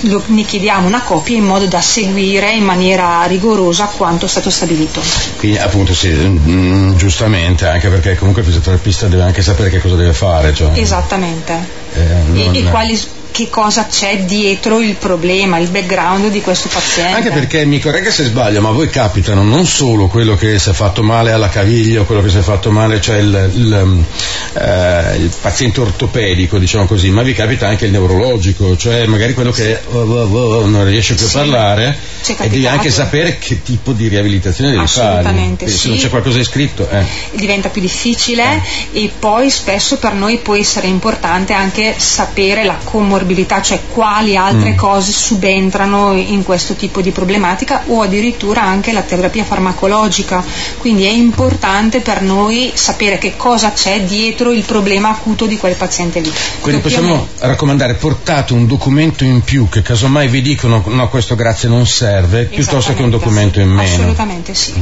lo- 0.01 0.23
ne 0.27 0.43
chiediamo 0.43 0.87
una 0.87 1.01
copia 1.01 1.35
in 1.37 1.43
modo 1.45 1.65
da 1.67 1.81
seguire 1.81 2.51
in 2.53 2.63
maniera 2.63 3.23
rigorosa 3.25 3.85
quanto 3.85 4.25
è 4.25 4.29
stato 4.29 4.49
stabilito. 4.49 5.01
Quindi 5.37 5.57
appunto 5.57 5.93
sì, 5.93 6.09
mm, 6.09 6.95
giustamente, 6.95 7.67
anche 7.67 7.89
perché 7.89 8.15
comunque 8.15 8.41
il 8.41 8.47
fisioterapista 8.47 9.07
deve 9.07 9.23
anche 9.23 9.41
sapere 9.41 9.69
che 9.69 9.79
cosa 9.79 9.95
deve 9.95 10.13
fare. 10.13 10.53
Cioè, 10.53 10.77
Esattamente. 10.79 11.53
eh, 11.93 11.99
E, 11.99 12.45
non- 12.45 12.55
e 12.55 12.63
quali- 12.63 12.99
che 13.41 13.49
cosa 13.49 13.87
c'è 13.87 14.23
dietro 14.23 14.79
il 14.79 14.95
problema, 14.95 15.57
il 15.57 15.69
background 15.69 16.29
di 16.29 16.41
questo 16.41 16.69
paziente. 16.69 17.15
Anche 17.15 17.31
perché 17.31 17.65
mi 17.65 17.79
corregga 17.79 18.11
se 18.11 18.25
sbaglio, 18.25 18.61
ma 18.61 18.69
a 18.69 18.71
voi 18.71 18.89
capitano 18.89 19.43
non 19.43 19.65
solo 19.65 20.07
quello 20.07 20.35
che 20.35 20.59
si 20.59 20.69
è 20.69 20.73
fatto 20.73 21.01
male 21.01 21.31
alla 21.31 21.49
caviglia 21.49 22.01
o 22.01 22.05
quello 22.05 22.21
che 22.21 22.29
si 22.29 22.37
è 22.37 22.41
fatto 22.41 22.71
male, 22.71 23.01
cioè 23.01 23.17
il, 23.17 23.51
il, 23.55 23.79
um, 23.81 24.05
eh, 24.53 25.15
il 25.17 25.31
paziente 25.41 25.81
ortopedico, 25.81 26.57
diciamo 26.57 26.85
così, 26.85 27.09
ma 27.09 27.23
vi 27.23 27.33
capita 27.33 27.67
anche 27.67 27.85
il 27.85 27.91
neurologico, 27.91 28.77
cioè 28.77 29.05
magari 29.05 29.33
quello 29.33 29.51
che 29.51 29.79
oh, 29.91 29.99
oh, 29.99 30.55
oh, 30.55 30.65
non 30.65 30.85
riesce 30.85 31.15
più 31.15 31.25
Sì. 31.25 31.37
a 31.37 31.39
parlare 31.39 31.97
e 32.37 32.49
devi 32.49 32.67
anche 32.67 32.91
sapere 32.91 33.37
che 33.39 33.63
tipo 33.63 33.93
di 33.93 34.07
riabilitazione 34.07 34.71
devi 34.71 34.87
fare. 34.87 35.55
Se 35.57 35.67
sì. 35.67 35.87
non 35.89 35.97
c'è 35.97 36.09
qualcosa 36.09 36.37
di 36.37 36.43
scritto, 36.43 36.87
eh. 36.89 37.03
diventa 37.31 37.69
più 37.69 37.81
difficile 37.81 38.61
e 38.91 39.11
poi 39.17 39.49
spesso 39.49 39.97
per 39.97 40.13
noi 40.13 40.37
può 40.37 40.55
essere 40.55 40.87
importante 40.87 41.53
anche 41.53 41.95
sapere 41.97 42.63
la 42.63 42.77
comorbidità, 42.83 43.29
cioè 43.61 43.79
quali 43.89 44.35
altre 44.35 44.71
Mm. 44.71 44.75
cose 44.75 45.11
subentrano 45.11 46.13
in 46.13 46.43
questo 46.43 46.73
tipo 46.73 47.01
di 47.01 47.11
problematica 47.11 47.83
o 47.87 48.01
addirittura 48.01 48.63
anche 48.63 48.91
la 48.91 49.01
terapia 49.01 49.43
farmacologica. 49.43 50.43
Quindi 50.77 51.05
è 51.05 51.09
importante 51.09 51.99
per 51.99 52.21
noi 52.21 52.71
sapere 52.73 53.17
che 53.17 53.35
cosa 53.37 53.71
c'è 53.71 54.01
dietro 54.01 54.51
il 54.51 54.63
problema 54.63 55.09
acuto 55.09 55.45
di 55.45 55.57
quel 55.57 55.75
paziente 55.75 56.19
lì. 56.19 56.31
Quindi 56.59 56.81
possiamo 56.81 57.27
raccomandare, 57.39 57.95
portate 57.95 58.53
un 58.53 58.67
documento 58.67 59.23
in 59.23 59.41
più 59.41 59.67
che 59.69 59.81
casomai 59.81 60.27
vi 60.27 60.41
dicono 60.41 60.83
no 60.87 61.09
questo 61.09 61.35
grazie 61.35 61.69
non 61.69 61.85
serve, 61.85 62.45
piuttosto 62.45 62.93
che 62.93 63.03
un 63.03 63.09
documento 63.09 63.59
in 63.59 63.69
meno. 63.69 63.81
Mm. 63.81 63.93
Assolutamente 63.93 64.53
sì. 64.53 64.73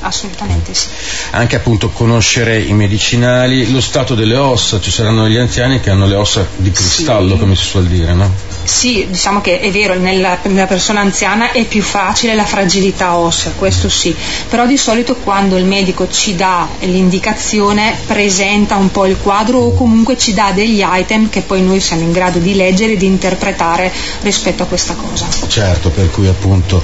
Assolutamente 0.00 0.72
sì. 0.74 0.88
anche 1.32 1.56
appunto 1.56 1.90
conoscere 1.90 2.58
i 2.60 2.72
medicinali, 2.72 3.70
lo 3.70 3.80
stato 3.80 4.14
delle 4.14 4.36
ossa, 4.36 4.80
ci 4.80 4.90
saranno 4.90 5.28
gli 5.28 5.36
anziani 5.36 5.80
che 5.80 5.90
hanno 5.90 6.06
le 6.06 6.14
ossa 6.14 6.46
di 6.56 6.70
cristallo, 6.70 7.34
Sì. 7.34 7.38
come 7.38 7.54
si 7.56 7.64
suol 7.64 7.86
dire, 7.86 8.14
no? 8.14 8.32
Sì, 8.70 9.06
diciamo 9.10 9.40
che 9.40 9.58
è 9.58 9.70
vero, 9.70 9.94
nella, 9.94 10.38
nella 10.44 10.66
persona 10.66 11.00
anziana 11.00 11.50
è 11.50 11.64
più 11.64 11.82
facile 11.82 12.34
la 12.34 12.44
fragilità 12.44 13.16
ossea, 13.16 13.52
questo 13.56 13.88
sì, 13.88 14.14
però 14.48 14.64
di 14.64 14.76
solito 14.76 15.16
quando 15.16 15.56
il 15.56 15.64
medico 15.64 16.08
ci 16.08 16.36
dà 16.36 16.68
l'indicazione 16.78 17.96
presenta 18.06 18.76
un 18.76 18.90
po' 18.92 19.06
il 19.06 19.16
quadro 19.20 19.58
o 19.58 19.74
comunque 19.74 20.16
ci 20.16 20.34
dà 20.34 20.52
degli 20.54 20.82
item 20.82 21.28
che 21.28 21.40
poi 21.40 21.62
noi 21.62 21.80
siamo 21.80 22.02
in 22.02 22.12
grado 22.12 22.38
di 22.38 22.54
leggere 22.54 22.92
e 22.92 22.96
di 22.96 23.06
interpretare 23.06 23.92
rispetto 24.22 24.62
a 24.62 24.66
questa 24.66 24.94
cosa. 24.94 25.26
Certo, 25.48 25.90
per 25.90 26.08
cui 26.10 26.28
appunto. 26.28 26.80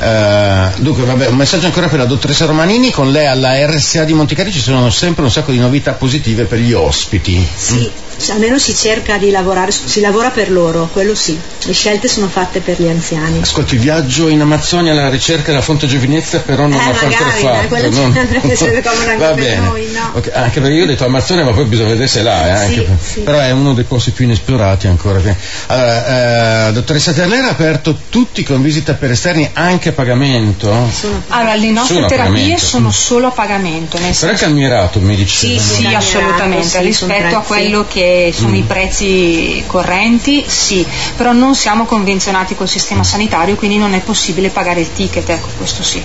eh, 0.00 0.68
dunque, 0.78 1.04
vabbè, 1.04 1.28
un 1.28 1.36
messaggio 1.36 1.66
ancora 1.66 1.86
per 1.86 2.00
la 2.00 2.04
dottoressa 2.04 2.46
Romanini, 2.46 2.90
con 2.90 3.12
lei 3.12 3.26
alla 3.26 3.64
RSA 3.64 4.02
di 4.04 4.12
Monticari 4.12 4.50
ci 4.50 4.60
sono 4.60 4.90
sempre 4.90 5.22
un 5.22 5.30
sacco 5.30 5.52
di 5.52 5.58
novità 5.58 5.92
positive 5.92 6.44
per 6.44 6.58
gli 6.58 6.72
ospiti. 6.72 7.46
Sì, 7.56 7.88
almeno 8.30 8.58
si 8.58 8.74
cerca 8.74 9.16
di 9.16 9.30
lavorare, 9.30 9.70
si 9.70 10.00
lavora 10.00 10.30
per 10.30 10.50
loro, 10.50 10.88
quello 10.92 11.14
sì. 11.14 11.38
Le 11.64 11.72
scelte 11.72 12.08
sono 12.08 12.28
fatte 12.28 12.60
per 12.60 12.80
gli 12.80 12.88
anziani. 12.88 13.40
Ascolti, 13.40 13.76
viaggio 13.76 14.28
in 14.28 14.40
Amazzonia 14.40 14.92
alla 14.92 15.08
ricerca 15.08 15.50
della 15.50 15.62
fonte 15.62 15.86
giovinezza, 15.86 16.38
però 16.40 16.62
non 16.66 16.72
Eh, 16.72 16.84
l'ho 16.84 16.90
ancora 16.90 17.08
magari, 17.08 17.40
fatto. 17.42 17.66
quello 17.68 17.92
ci 17.92 18.00
non- 18.00 18.16
andrebbe 18.16 18.56
sempre 18.56 18.82
comodo 18.82 19.10
anche 19.10 19.16
Va 19.24 19.30
per 19.32 19.42
bene. 19.44 19.60
noi, 19.66 19.88
no? 19.92 20.10
Ok, 20.14 20.30
anche 20.34 20.60
perché 20.60 20.76
io 20.76 20.84
ho 20.84 20.86
detto 20.86 21.04
Amazzonia, 21.04 21.44
ma 21.44 21.52
poi 21.52 21.64
bisogna 21.64 21.88
vedere 21.90 22.08
se 22.08 22.22
là, 22.22 22.40
eh, 22.52 22.56
Sì, 22.56 22.64
anche 22.64 22.80
per- 22.82 22.96
sì. 23.02 23.20
però 23.20 23.38
è 23.38 23.50
uno 23.50 23.74
dei 23.74 23.84
posti 23.84 24.10
più 24.10 24.24
inesplorati 24.24 24.86
ancora. 24.86 25.20
Allora, 25.66 26.68
eh, 26.68 26.72
dottoressa 26.72 27.12
Terlera 27.12 27.48
ha 27.48 27.50
aperto 27.50 27.96
tutti 28.08 28.42
con 28.42 28.62
visita 28.62 28.94
per 28.94 29.10
esterni 29.10 29.48
anche 29.52 29.90
a 29.90 29.92
pagamento? 29.92 30.72
Sono- 30.92 31.22
Allora, 31.28 31.54
le 31.54 31.70
nostre 31.70 31.94
Solo 31.94 32.06
a 32.06 32.08
terapie 32.08 32.58
sono 32.58 32.90
solo 32.90 33.26
a 33.28 33.30
pagamento, 33.30 33.98
nel 33.98 34.14
Però 34.18 34.32
è 34.32 34.36
senso 34.36 34.44
calmierato, 34.44 35.00
mi 35.00 35.16
dice. 35.16 35.36
Sì, 35.36 35.58
Sì, 35.58 35.74
Sì, 35.88 35.94
assolutamente, 35.94 36.66
sì, 36.82 36.92
sono 36.92 37.12
rispetto 37.12 37.36
a 37.36 37.40
quello 37.42 37.84
che 37.88 38.07
sono 38.32 38.50
Mm. 38.50 38.54
i 38.54 38.62
prezzi 38.62 39.62
correnti, 39.66 40.44
sì, 40.46 40.86
però 41.16 41.32
non 41.32 41.54
siamo 41.54 41.84
convenzionati 41.84 42.54
col 42.54 42.68
sistema 42.68 43.04
sanitario, 43.04 43.56
quindi 43.56 43.78
non 43.78 43.94
è 43.94 44.00
possibile 44.00 44.50
pagare 44.50 44.80
il 44.80 44.92
ticket, 44.92 45.28
ecco, 45.28 45.48
questo 45.56 45.82
sì. 45.82 46.02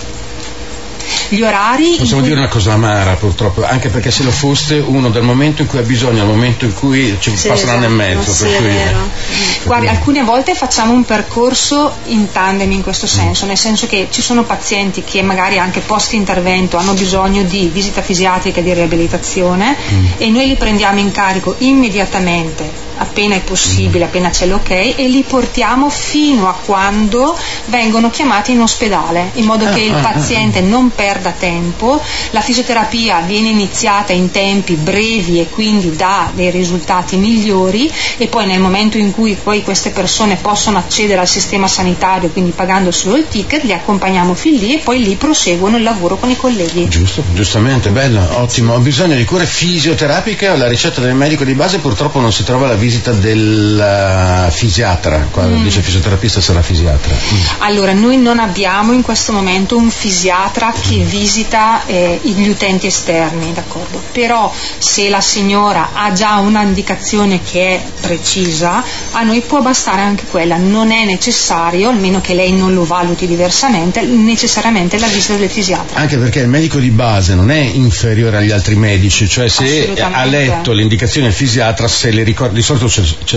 Gli 1.29 1.41
orari... 1.41 1.95
Possiamo 1.97 2.21
cui... 2.21 2.29
dire 2.29 2.41
una 2.41 2.49
cosa 2.49 2.73
amara 2.73 3.13
purtroppo, 3.15 3.65
anche 3.65 3.89
perché 3.89 4.11
se 4.11 4.23
lo 4.23 4.31
foste 4.31 4.75
uno 4.75 5.09
dal 5.09 5.23
momento 5.23 5.61
in 5.61 5.67
cui 5.67 5.79
ha 5.79 5.83
bisogno 5.83 6.21
al 6.21 6.27
momento 6.27 6.65
in 6.65 6.73
cui 6.73 7.15
ci 7.19 7.35
sì, 7.35 7.47
passa 7.47 7.63
esatto. 7.63 7.77
un 7.77 7.83
anno 7.83 8.01
e 8.01 8.11
esatto. 8.11 8.19
mezzo. 8.19 8.33
Sì, 8.33 8.55
cui... 8.55 9.65
Guardi, 9.65 9.87
alcune 9.87 10.23
volte 10.23 10.55
facciamo 10.55 10.93
un 10.93 11.05
percorso 11.05 11.93
in 12.05 12.31
tandem 12.31 12.71
in 12.71 12.81
questo 12.81 13.07
senso, 13.07 13.45
mm. 13.45 13.47
nel 13.47 13.57
senso 13.57 13.87
che 13.87 14.07
ci 14.11 14.21
sono 14.21 14.43
pazienti 14.43 15.03
che 15.03 15.21
magari 15.21 15.57
anche 15.57 15.79
post 15.79 16.13
intervento 16.13 16.77
hanno 16.77 16.93
bisogno 16.93 17.43
di 17.43 17.69
visita 17.71 18.01
fisiatrica 18.01 18.59
e 18.59 18.63
di 18.63 18.73
riabilitazione 18.73 19.75
mm. 19.75 20.05
e 20.17 20.29
noi 20.29 20.47
li 20.47 20.55
prendiamo 20.55 20.99
in 20.99 21.11
carico 21.11 21.55
immediatamente 21.59 22.91
appena 22.97 23.35
è 23.35 23.41
possibile, 23.41 24.05
appena 24.05 24.29
c'è 24.29 24.45
l'ok 24.45 24.69
e 24.71 25.07
li 25.07 25.23
portiamo 25.23 25.89
fino 25.89 26.47
a 26.47 26.53
quando 26.53 27.37
vengono 27.65 28.09
chiamati 28.09 28.51
in 28.51 28.61
ospedale, 28.61 29.31
in 29.33 29.45
modo 29.45 29.69
che 29.69 29.81
il 29.81 29.93
ah, 29.93 29.97
ah, 29.97 29.99
ah, 29.99 30.11
paziente 30.13 30.61
non 30.61 30.91
perda 30.93 31.12
tempo, 31.37 32.01
la 32.31 32.41
fisioterapia 32.41 33.21
viene 33.21 33.49
iniziata 33.49 34.13
in 34.13 34.31
tempi 34.31 34.75
brevi 34.75 35.39
e 35.39 35.49
quindi 35.49 35.95
dà 35.95 36.31
dei 36.33 36.51
risultati 36.51 37.17
migliori 37.17 37.91
e 38.17 38.27
poi 38.27 38.45
nel 38.45 38.59
momento 38.59 38.97
in 38.97 39.11
cui 39.11 39.37
poi 39.41 39.63
queste 39.63 39.91
persone 39.91 40.35
possono 40.35 40.77
accedere 40.77 41.19
al 41.19 41.27
sistema 41.27 41.67
sanitario, 41.67 42.29
quindi 42.29 42.51
pagando 42.51 42.91
solo 42.91 43.17
il 43.17 43.27
ticket, 43.27 43.63
li 43.63 43.73
accompagniamo 43.73 44.33
fin 44.33 44.55
lì 44.55 44.75
e 44.75 44.79
poi 44.79 45.03
lì 45.03 45.15
proseguono 45.15 45.77
il 45.77 45.83
lavoro 45.83 46.17
con 46.17 46.29
i 46.29 46.35
colleghi. 46.35 46.87
Giusto, 46.87 47.23
giustamente, 47.33 47.89
bello, 47.89 48.21
ottimo. 48.39 48.73
Ho 48.73 48.79
bisogno 48.79 49.15
di 49.15 49.25
cure 49.25 49.45
fisioterapiche, 49.45 50.55
la 50.55 50.67
ricetta 50.67 51.01
del 51.01 51.13
medico 51.13 51.43
di 51.43 51.53
base, 51.53 51.79
purtroppo 51.79 52.19
non 52.19 52.31
si 52.31 52.43
trova 52.43 52.67
la 52.67 52.75
visita 52.75 53.11
del 53.11 54.47
uh, 54.47 54.51
fisiatra, 54.51 55.27
quando 55.31 55.57
mm. 55.57 55.63
dice 55.63 55.81
fisioterapista 55.81 56.41
sarà 56.41 56.61
fisiatra. 56.61 57.13
Mm. 57.13 57.39
Allora, 57.59 57.93
noi 57.93 58.17
non 58.17 58.39
abbiamo 58.39 58.93
in 58.93 59.01
questo 59.01 59.31
momento 59.31 59.77
un 59.77 59.89
fisiatra 59.89 60.73
che 60.79 61.02
mm. 61.03 61.07
visita 61.07 61.85
eh, 61.85 62.19
gli 62.21 62.47
utenti 62.47 62.87
esterni, 62.87 63.53
d'accordo? 63.53 64.01
Però 64.11 64.51
se 64.77 65.09
la 65.09 65.21
signora 65.21 65.89
ha 65.93 66.11
già 66.13 66.37
un'indicazione 66.37 67.41
che 67.43 67.75
è 67.75 67.81
precisa, 68.01 68.83
a 69.11 69.23
noi 69.23 69.41
può 69.41 69.61
bastare 69.61 70.01
anche 70.01 70.25
quella, 70.25 70.57
non 70.57 70.91
è 70.91 71.05
necessario, 71.05 71.89
almeno 71.89 72.21
che 72.21 72.33
lei 72.33 72.51
non 72.51 72.73
lo 72.73 72.85
valuti 72.85 73.27
diversamente, 73.27 74.01
necessariamente 74.01 74.99
la 74.99 75.07
visita 75.07 75.35
del 75.35 75.49
fisiatra. 75.49 75.99
Anche 75.99 76.17
perché 76.17 76.39
il 76.39 76.47
medico 76.47 76.79
di 76.79 76.89
base 76.89 77.35
non 77.35 77.51
è 77.51 77.59
inferiore 77.59 78.37
agli 78.37 78.51
altri 78.51 78.75
medici, 78.75 79.27
cioè 79.27 79.47
se 79.47 79.93
ha 79.99 80.25
letto 80.25 80.71
l'indicazione 80.71 81.27
del 81.27 81.35
fisiatra, 81.35 81.87
se 81.87 82.11
le 82.11 82.23
ricorda, 82.23 82.53
di 82.53 82.61
solito 82.61 82.85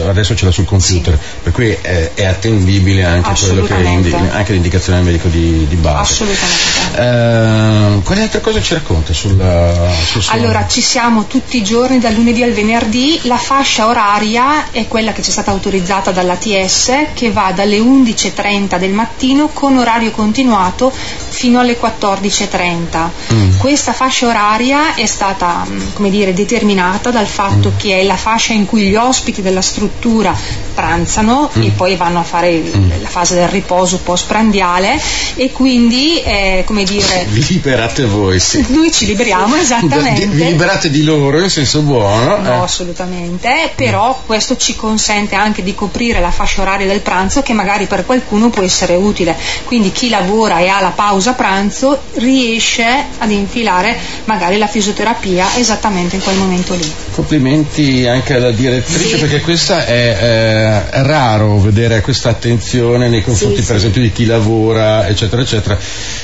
adesso 0.09 0.35
ce 0.35 0.45
l'ha 0.45 0.51
sul 0.51 0.65
computer, 0.65 1.15
sì. 1.15 1.37
per 1.43 1.53
cui 1.53 1.77
è, 1.81 2.11
è, 2.15 2.25
attendibile 2.25 3.05
anche, 3.05 3.33
quello 3.39 3.63
che 3.65 3.75
indi, 3.75 4.13
anche 4.13 4.53
l'indicazione 4.53 4.99
del 4.99 5.07
medico 5.07 5.29
di, 5.29 5.67
di 5.69 5.77
base. 5.77 6.25
Assolutamente. 6.25 6.77
Eh, 6.97 7.56
quali 8.03 8.21
altre 8.21 8.41
cose 8.41 8.63
ci 8.63 8.75
racconta 8.75 9.13
sulla, 9.13 9.73
sul 10.05 10.23
Allora, 10.29 10.67
ci 10.67 10.81
siamo 10.81 11.27
tutti 11.27 11.57
i 11.57 11.63
giorni, 11.65 11.99
dal 11.99 12.15
lunedì 12.15 12.43
al 12.43 12.53
venerdì, 12.53 13.21
la 13.23 13.37
fascia 13.37 13.87
oraria 13.87 14.71
è 14.71 14.87
quella 14.89 15.13
che 15.13 15.23
ci 15.23 15.31
è 15.31 15.33
stata 15.33 15.51
autorizzata 15.51 16.11
dall'ATS, 16.11 16.93
che 17.15 17.31
va 17.31 17.53
dalle 17.55 17.79
11.30 17.79 18.79
del 18.79 18.93
mattino 18.93 19.49
con 19.53 19.77
orario 19.77 20.11
continuato 20.11 20.93
fino 20.93 21.61
alle 21.61 21.79
14.30. 21.79 23.09
Mm. 23.33 23.59
Questa 23.59 23.93
fascia 23.93 24.27
oraria 24.27 24.95
è 24.95 25.07
stata, 25.07 25.67
mm, 25.69 25.81
come 25.95 26.11
dire, 26.11 26.33
determinata 26.33 27.11
dal 27.11 27.27
fatto 27.27 27.71
mm. 27.71 27.79
che 27.79 28.01
è 28.01 28.05
la 28.05 28.17
fascia 28.17 28.53
in 28.53 28.67
cui 28.67 28.89
gli 28.89 28.95
ospiti 28.95 29.43
della 29.43 29.63
struttura 29.63 30.35
pranzano 30.75 31.51
mm. 31.57 31.63
e 31.63 31.71
poi 31.71 31.97
vanno 31.97 32.21
a 32.21 32.23
fare 32.23 32.53
mm. 32.53 32.91
la 33.03 33.09
fase 33.09 33.35
del 33.35 33.49
riposo 33.49 33.99
post-prandiale 33.99 35.01
e 35.35 35.53
quindi, 35.53 36.23
eh, 36.23 36.63
come 36.65 36.85
dire... 36.85 37.27
Liberate 37.49 38.05
voi, 38.05 38.41
sì. 38.41 38.65
Noi 38.69 38.91
ci 38.93 39.07
liberiamo, 39.07 39.57
esattamente. 39.57 40.27
Vi 40.27 40.45
liberate 40.45 40.91
di 40.91 41.03
loro 41.05 41.41
in 41.41 41.51
senso 41.51 41.81
buono. 41.81 42.39
No, 42.39 42.53
eh. 42.53 42.63
assolutamente, 42.63 43.73
però 43.75 44.23
questo 44.25 44.57
ci 44.57 44.77
consente 44.77 45.35
anche 45.35 45.63
di 45.63 45.75
coprire 45.75 46.21
la 46.21 46.31
fascia 46.31 46.63
oraria 46.63 46.87
del 46.87 47.01
pranzo 47.01 47.43
che 47.43 47.53
magari 47.53 47.87
per 47.87 48.05
qualcuno 48.05 48.51
può 48.51 48.63
essere 48.63 48.95
utile. 48.95 49.37
Quindi 49.65 49.93
chi 49.93 50.09
lavora 50.09 50.59
e 50.59 50.69
ha 50.69 50.81
la 50.81 50.93
pausa 50.95 51.33
pranzo 51.33 52.01
riesce 52.15 53.05
ad 53.19 53.31
infilare 53.31 53.97
magari 54.25 54.59
la 54.59 54.67
fisioterapia 54.67 55.57
esattamente 55.57 56.17
in 56.17 56.23
quel 56.23 56.37
momento 56.37 56.75
lì. 56.75 56.93
Complimenti 57.13 58.07
anche 58.07 58.35
alla 58.35 58.51
direttrice 58.51 59.15
sì. 59.15 59.21
perché 59.21 59.41
questa 59.41 59.85
è... 59.85 59.95
Eh, 60.21 61.05
raro 61.07 61.59
vedere 61.59 62.01
questa 62.01 62.31
attenzione 62.31 63.09
nei 63.09 63.23
confronti 63.23 63.61
sì, 63.61 63.67
per 63.67 63.77
esempio 63.77 64.01
di 64.01 64.13
chi 64.13 64.25
lavora 64.25 65.07
eccetera 65.07 65.43
eccetera 65.43 65.79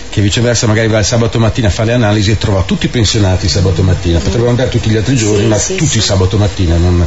che 0.09 0.21
viceversa 0.21 0.67
magari 0.67 0.89
va 0.89 0.99
il 0.99 1.05
sabato 1.13 1.39
mattina 1.39 1.69
a 1.69 1.71
fare 1.71 1.89
le 1.89 1.95
analisi 1.95 2.31
e 2.31 2.39
trova 2.39 2.63
tutti 2.63 2.89
pensionati 2.89 3.47
sabato 3.47 3.83
mattina. 3.83 4.19
Potrebbero 4.19 4.49
andare 4.49 4.71
tutti 4.71 4.89
gli 4.89 4.97
altri 4.97 5.15
giorni 5.15 5.47
ma 5.47 5.59
tutti 5.59 6.01
sabato 6.01 6.39
mattina 6.39 6.77
non... 6.77 7.07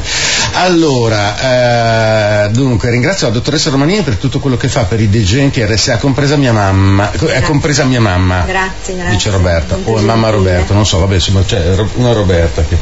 allora 0.53 2.45
eh, 2.45 2.49
dunque 2.51 2.91
ringrazio 2.91 3.25
la 3.27 3.33
dottoressa 3.33 3.71
Romanini 3.71 4.03
per 4.03 4.17
tutto 4.17 4.39
quello 4.39 4.57
che 4.57 4.67
fa 4.67 4.83
per 4.83 5.01
i 5.01 5.09
degenti 5.09 5.65
RSA 5.65 5.97
compresa 5.97 6.35
mia 6.35 6.53
mamma 6.53 7.11
è 7.11 7.41
compresa 7.41 7.83
mia 7.85 7.99
mamma 7.99 8.43
grazie, 8.45 8.95
grazie. 8.95 9.11
dice 9.11 9.29
Roberta 9.31 9.75
o 9.83 9.99
mamma 10.01 10.29
Roberta 10.29 10.75
non 10.75 10.85
so 10.85 10.99
vabbè 10.99 11.15
insomma 11.15 11.43
c'è 11.43 11.75
una 11.95 12.11
Roberta 12.11 12.63
che... 12.63 12.77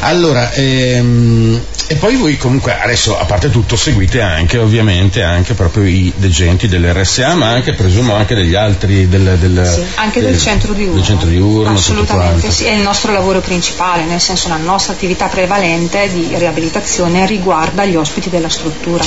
allora 0.00 0.50
ehm, 0.52 1.60
e 1.86 1.96
poi 1.96 2.16
voi 2.16 2.38
comunque 2.38 2.78
adesso 2.80 3.18
a 3.18 3.24
parte 3.26 3.50
tutto 3.50 3.76
seguite 3.76 4.22
anche 4.22 4.56
ovviamente 4.56 5.22
anche 5.22 5.52
proprio 5.52 5.84
i 5.84 6.10
degenti 6.16 6.68
dell'RSA 6.68 7.34
ma 7.34 7.50
anche 7.50 7.74
presumo 7.74 8.14
anche 8.14 8.34
degli 8.34 8.54
altri 8.54 9.08
del, 9.08 9.36
del, 9.38 9.66
sì, 9.66 9.84
anche 9.96 10.20
del, 10.20 10.30
del, 10.30 10.40
centro 10.54 10.72
diurno 10.72 10.94
del 10.94 11.04
centro 11.04 11.28
diurno 11.28 11.70
assolutamente 11.70 12.50
sì 12.50 12.64
è 12.64 12.72
il 12.72 12.82
nostro 12.82 13.12
lavoro 13.12 13.40
principale 13.40 14.04
nel 14.04 14.20
senso 14.20 14.48
la 14.48 14.56
nostra 14.56 14.92
attività 14.92 15.26
prevalente 15.26 16.10
di 16.12 16.30
riabilitazione 16.34 17.26
riguarda 17.26 17.84
gli 17.84 17.96
ospiti 17.96 18.30
della 18.30 18.48
struttura 18.48 19.04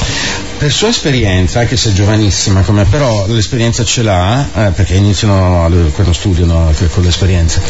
per 0.58 0.72
sua 0.72 0.90
esperienza 0.90 1.60
anche 1.60 1.78
se 1.78 1.94
giovanissima 1.94 2.62
come 2.62 2.86
però 2.86 3.26
l'esperienza 3.28 3.84
ce 3.84 4.02
l'ha 4.02 4.48
eh, 4.54 4.72
perché 4.72 4.96
iniziano 4.96 5.70
quando 5.94 6.14
studiano 6.14 6.74
con 6.92 7.04
l'esperienza 7.04 7.62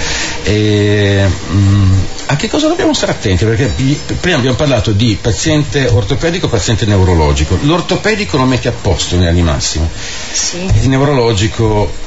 e, 0.43 1.25
mh, 1.25 1.55
mm, 1.55 1.99
a 2.27 2.35
che 2.35 2.49
cosa 2.49 2.67
dobbiamo 2.67 2.93
stare 2.93 3.11
attenti 3.11 3.45
perché 3.45 3.71
prima 4.19 4.37
abbiamo 4.37 4.55
parlato 4.55 4.91
di 4.91 5.17
paziente 5.19 5.87
ortopedico, 5.87 6.47
paziente 6.47 6.85
neurologico. 6.85 7.57
L'ortopedico 7.61 8.37
lo 8.37 8.45
metti 8.45 8.67
a 8.67 8.73
posto 8.73 9.13
in 9.15 9.21
linea 9.21 9.33
di 9.33 9.41
massima. 9.41 9.87
Sì. 10.31 10.65
Il 10.81 10.89
neurologico 10.89 12.05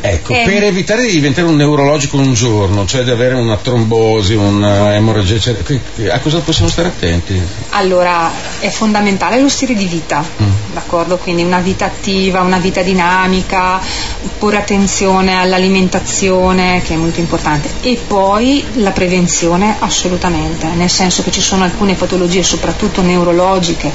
Ecco, 0.00 0.32
eh. 0.32 0.42
per 0.44 0.64
evitare 0.64 1.06
di 1.06 1.12
diventare 1.12 1.46
un 1.46 1.56
neurologico 1.56 2.16
un 2.16 2.34
giorno, 2.34 2.86
cioè 2.86 3.02
di 3.02 3.10
avere 3.10 3.34
una 3.34 3.56
trombosi, 3.56 4.34
un'emorragia, 4.34 5.54
a 6.10 6.18
cosa 6.20 6.40
possiamo 6.40 6.70
stare 6.70 6.88
attenti? 6.88 7.40
Allora, 7.70 8.30
è 8.58 8.68
fondamentale 8.68 9.40
lo 9.40 9.48
stile 9.48 9.74
di 9.74 9.86
vita, 9.86 10.22
mm. 10.22 10.50
d'accordo? 10.72 11.16
Quindi 11.16 11.42
una 11.42 11.60
vita 11.60 11.86
attiva, 11.86 12.40
una 12.40 12.58
vita 12.58 12.82
dinamica, 12.82 13.80
porre 14.38 14.58
attenzione 14.58 15.38
all'alimentazione, 15.38 16.82
che 16.84 16.94
è 16.94 16.96
molto 16.96 17.20
importante, 17.20 17.70
e 17.80 17.98
poi 18.06 18.64
la 18.74 18.90
prevenzione 18.90 19.76
assolutamente, 19.78 20.66
nel 20.74 20.90
senso 20.90 21.22
che 21.22 21.30
ci 21.30 21.40
sono 21.40 21.64
alcune 21.64 21.94
patologie, 21.94 22.42
soprattutto 22.42 23.02
neurologiche, 23.02 23.90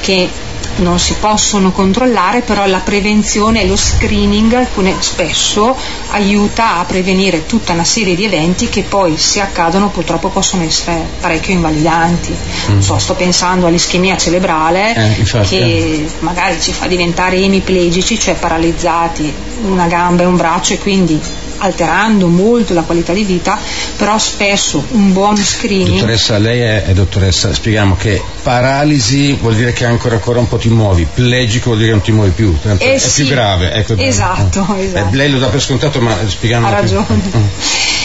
che 0.00 0.28
non 0.76 0.98
si 0.98 1.14
possono 1.18 1.70
controllare, 1.70 2.40
però 2.40 2.66
la 2.66 2.78
prevenzione 2.78 3.62
e 3.62 3.66
lo 3.66 3.76
screening 3.76 4.52
alcune, 4.52 4.94
spesso 5.00 5.76
aiuta 6.10 6.78
a 6.78 6.84
prevenire 6.84 7.46
tutta 7.46 7.72
una 7.72 7.84
serie 7.84 8.14
di 8.14 8.24
eventi 8.24 8.68
che 8.68 8.82
poi 8.82 9.16
se 9.16 9.40
accadono 9.40 9.88
purtroppo 9.88 10.28
possono 10.28 10.62
essere 10.62 11.06
parecchio 11.20 11.54
invalidanti. 11.54 12.34
Mm. 12.70 12.78
So, 12.80 12.98
sto 12.98 13.14
pensando 13.14 13.66
all'ischemia 13.66 14.16
cerebrale 14.16 14.94
eh, 14.94 15.42
che 15.42 16.06
magari 16.20 16.60
ci 16.60 16.72
fa 16.72 16.86
diventare 16.86 17.36
emiplegici, 17.36 18.18
cioè 18.18 18.34
paralizzati 18.34 19.32
una 19.64 19.86
gamba 19.86 20.22
e 20.22 20.26
un 20.26 20.36
braccio 20.36 20.74
e 20.74 20.78
quindi 20.78 21.20
alterando 21.62 22.26
molto 22.26 22.74
la 22.74 22.82
qualità 22.82 23.12
di 23.12 23.22
vita, 23.22 23.58
però 23.96 24.18
spesso 24.18 24.84
un 24.90 25.12
buon 25.12 25.36
screening. 25.36 26.00
Dottoressa, 26.00 26.38
lei 26.38 26.60
è, 26.60 26.84
è 26.84 26.92
dottoressa, 26.92 27.54
spieghiamo 27.54 27.96
che 27.96 28.20
paralisi 28.42 29.34
vuol 29.34 29.54
dire 29.54 29.72
che 29.72 29.84
ancora, 29.84 30.16
ancora 30.16 30.40
un 30.40 30.48
po' 30.48 30.56
ti 30.56 30.68
muovi, 30.68 31.06
plegico 31.12 31.66
vuol 31.66 31.78
dire 31.78 31.88
che 31.90 31.94
non 31.94 32.04
ti 32.04 32.12
muovi 32.12 32.30
più, 32.30 32.56
eh 32.64 32.76
è 32.94 32.98
sì, 32.98 33.22
più 33.22 33.30
grave. 33.32 33.72
Ecco, 33.72 33.96
esatto, 33.96 34.74
eh, 34.76 34.84
esatto. 34.84 35.14
lei 35.16 35.30
lo 35.30 35.38
dà 35.38 35.46
per 35.46 35.62
scontato, 35.62 36.00
ma 36.00 36.16
spieghiamo. 36.26 36.66
Ha 36.66 36.70
ragione. 36.70 37.06
Più. 37.06 37.38
Mm. 37.38 37.44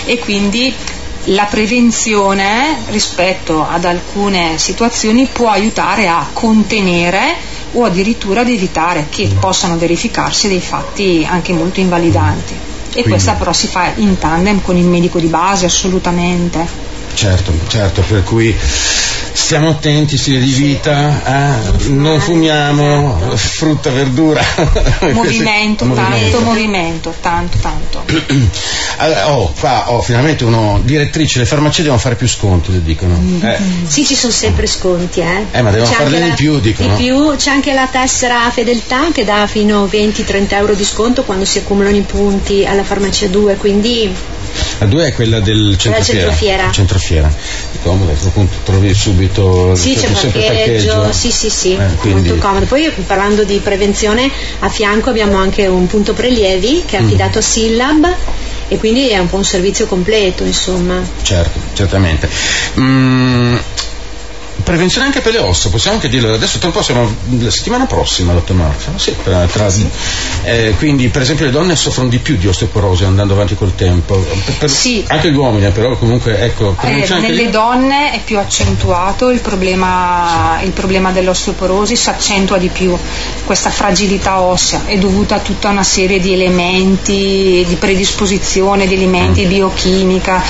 E 0.05 0.19
quindi 0.19 0.73
la 1.25 1.45
prevenzione 1.45 2.77
rispetto 2.89 3.67
ad 3.67 3.83
alcune 3.85 4.57
situazioni 4.57 5.27
può 5.31 5.49
aiutare 5.49 6.07
a 6.07 6.29
contenere 6.31 7.35
o 7.73 7.83
addirittura 7.83 8.41
ad 8.41 8.49
evitare 8.49 9.07
che 9.09 9.29
possano 9.39 9.77
verificarsi 9.77 10.47
dei 10.47 10.61
fatti 10.61 11.27
anche 11.29 11.51
molto 11.53 11.79
invalidanti. 11.79 12.75
E 12.97 13.03
Quindi. 13.03 13.21
questa 13.21 13.33
però 13.33 13.53
si 13.53 13.67
fa 13.67 13.93
in 13.97 14.17
tandem 14.17 14.59
con 14.59 14.75
il 14.75 14.87
medico 14.87 15.19
di 15.19 15.27
base 15.27 15.67
assolutamente. 15.67 16.86
Certo, 17.17 17.51
certo, 17.67 18.01
per 18.01 18.21
cui 18.21 18.55
stiamo 19.33 19.69
attenti, 19.69 20.17
stile 20.17 20.39
di 20.39 20.51
vita, 20.51 21.55
eh? 21.55 21.89
non 21.89 22.19
fumiamo, 22.19 23.35
frutta, 23.35 23.89
verdura. 23.89 24.43
Movimento, 25.13 25.85
tanto 25.85 26.41
movimento, 26.41 27.13
tanto, 27.19 27.57
tanto. 27.57 28.03
allora, 28.97 29.31
oh, 29.31 29.51
qua, 29.59 29.91
oh, 29.91 30.01
finalmente 30.01 30.43
uno, 30.43 30.79
direttrice, 30.83 31.39
le 31.39 31.45
farmacie 31.45 31.81
devono 31.81 31.99
fare 31.99 32.15
più 32.15 32.27
sconti, 32.27 32.71
le 32.71 32.83
dicono. 32.83 33.15
Mm. 33.15 33.43
Eh. 33.43 33.57
Sì, 33.87 34.05
ci 34.05 34.13
sono 34.13 34.31
sempre 34.31 34.67
sconti, 34.67 35.21
eh. 35.21 35.45
Eh, 35.51 35.61
ma 35.63 35.71
devono 35.71 35.91
farne 35.91 36.21
di 36.21 36.31
più, 36.35 36.59
dicono. 36.59 36.95
Di 36.95 37.03
più, 37.03 37.35
c'è 37.35 37.49
anche 37.49 37.73
la 37.73 37.87
tessera 37.87 38.47
fedeltà 38.51 39.11
che 39.11 39.23
dà 39.23 39.47
fino 39.47 39.83
a 39.83 39.87
20-30 39.87 40.53
euro 40.53 40.73
di 40.75 40.85
sconto 40.85 41.23
quando 41.23 41.45
si 41.45 41.57
accumulano 41.57 41.95
i 41.95 42.01
punti 42.01 42.63
alla 42.63 42.83
farmacia 42.83 43.27
2, 43.27 43.55
quindi 43.55 44.13
la 44.79 44.85
2 44.85 45.07
è 45.07 45.13
quella 45.13 45.39
del 45.39 45.75
centrofiera. 45.77 46.19
centrofiera. 46.19 46.71
centrofiera. 46.71 47.33
Comodo, 47.81 48.11
appunto 48.11 48.57
trovi 48.63 48.93
subito 48.93 49.75
sì, 49.75 49.95
c'è 49.95 50.09
parcheggio, 50.09 51.11
sì, 51.11 51.31
sì, 51.31 51.49
sì, 51.49 51.73
eh, 51.73 51.95
quindi... 51.99 52.29
molto 52.29 52.45
comodo. 52.45 52.65
Poi 52.65 52.91
parlando 53.05 53.43
di 53.43 53.59
prevenzione, 53.59 54.29
a 54.59 54.69
fianco 54.69 55.09
abbiamo 55.09 55.37
anche 55.37 55.67
un 55.67 55.87
punto 55.87 56.13
prelievi 56.13 56.83
che 56.85 56.97
è 56.97 57.01
affidato 57.01 57.37
mm. 57.37 57.41
a 57.41 57.43
Sillab 57.43 58.15
e 58.69 58.77
quindi 58.77 59.09
è 59.09 59.17
un 59.17 59.29
po' 59.29 59.37
un 59.37 59.45
servizio 59.45 59.85
completo, 59.87 60.43
insomma. 60.43 61.01
Certo, 61.21 61.59
certamente. 61.73 62.29
Mm, 62.79 63.56
prevenzione 64.67 65.05
anche 65.05 65.21
per 65.21 65.31
le 65.31 65.39
ossa, 65.39 65.69
possiamo 65.69 65.95
anche 65.95 66.09
dirlo, 66.09 66.33
adesso 66.33 66.57
tra 66.57 66.67
un 66.67 66.73
po' 66.73 66.81
siamo 66.81 67.09
la 67.39 67.49
settimana 67.49 67.85
prossima 67.85 68.33
l'8 68.33 68.53
marzo, 68.53 68.91
sì, 68.97 69.15
tra, 69.23 69.45
tra, 69.45 69.69
sì. 69.69 69.87
Eh, 70.43 70.73
quindi 70.77 71.07
per 71.07 71.21
esempio 71.21 71.45
le 71.45 71.51
donne 71.51 71.73
soffrono 71.77 72.09
di 72.09 72.19
più 72.19 72.35
di 72.35 72.47
osteoporosi 72.47 73.05
andando 73.05 73.33
avanti 73.33 73.55
col 73.55 73.75
tempo, 73.75 74.17
per, 74.17 74.57
per, 74.57 74.69
sì. 74.69 75.05
anche 75.07 75.31
gli 75.31 75.37
uomini 75.37 75.71
però 75.71 75.97
comunque 75.97 76.37
ecco... 76.41 76.75
Eh, 76.81 77.07
nelle 77.21 77.43
lì... 77.43 77.49
donne 77.49 78.11
è 78.11 78.19
più 78.21 78.39
accentuato 78.39 79.29
il 79.29 79.39
problema, 79.39 80.59
il 80.61 80.71
problema 80.71 81.11
dell'osteoporosi, 81.11 81.95
si 81.95 82.09
accentua 82.09 82.57
di 82.57 82.67
più 82.67 82.97
questa 83.45 83.69
fragilità 83.69 84.41
ossea, 84.41 84.85
è 84.85 84.97
dovuta 84.97 85.35
a 85.35 85.39
tutta 85.39 85.69
una 85.69 85.83
serie 85.83 86.19
di 86.19 86.33
elementi, 86.33 87.63
di 87.65 87.75
predisposizione, 87.79 88.85
di 88.85 88.95
elementi, 88.95 89.45
mm. 89.45 89.47
biochimica. 89.47 90.43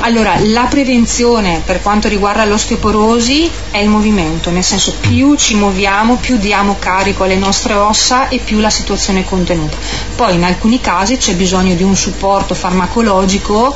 Allora, 0.00 0.38
la 0.40 0.64
prevenzione 0.70 1.60
per 1.66 1.82
quanto 1.82 2.08
riguarda 2.08 2.46
l'osteoporosi 2.46 3.57
è 3.70 3.78
il 3.78 3.88
movimento, 3.88 4.50
nel 4.50 4.64
senso 4.64 4.94
più 4.98 5.34
ci 5.36 5.54
muoviamo, 5.54 6.16
più 6.16 6.38
diamo 6.38 6.76
carico 6.78 7.24
alle 7.24 7.36
nostre 7.36 7.74
ossa 7.74 8.28
e 8.28 8.38
più 8.38 8.60
la 8.60 8.70
situazione 8.70 9.20
è 9.20 9.24
contenuta. 9.24 9.76
Poi 10.16 10.34
in 10.34 10.44
alcuni 10.44 10.80
casi 10.80 11.16
c'è 11.16 11.34
bisogno 11.34 11.74
di 11.74 11.82
un 11.82 11.94
supporto 11.94 12.54
farmacologico, 12.54 13.74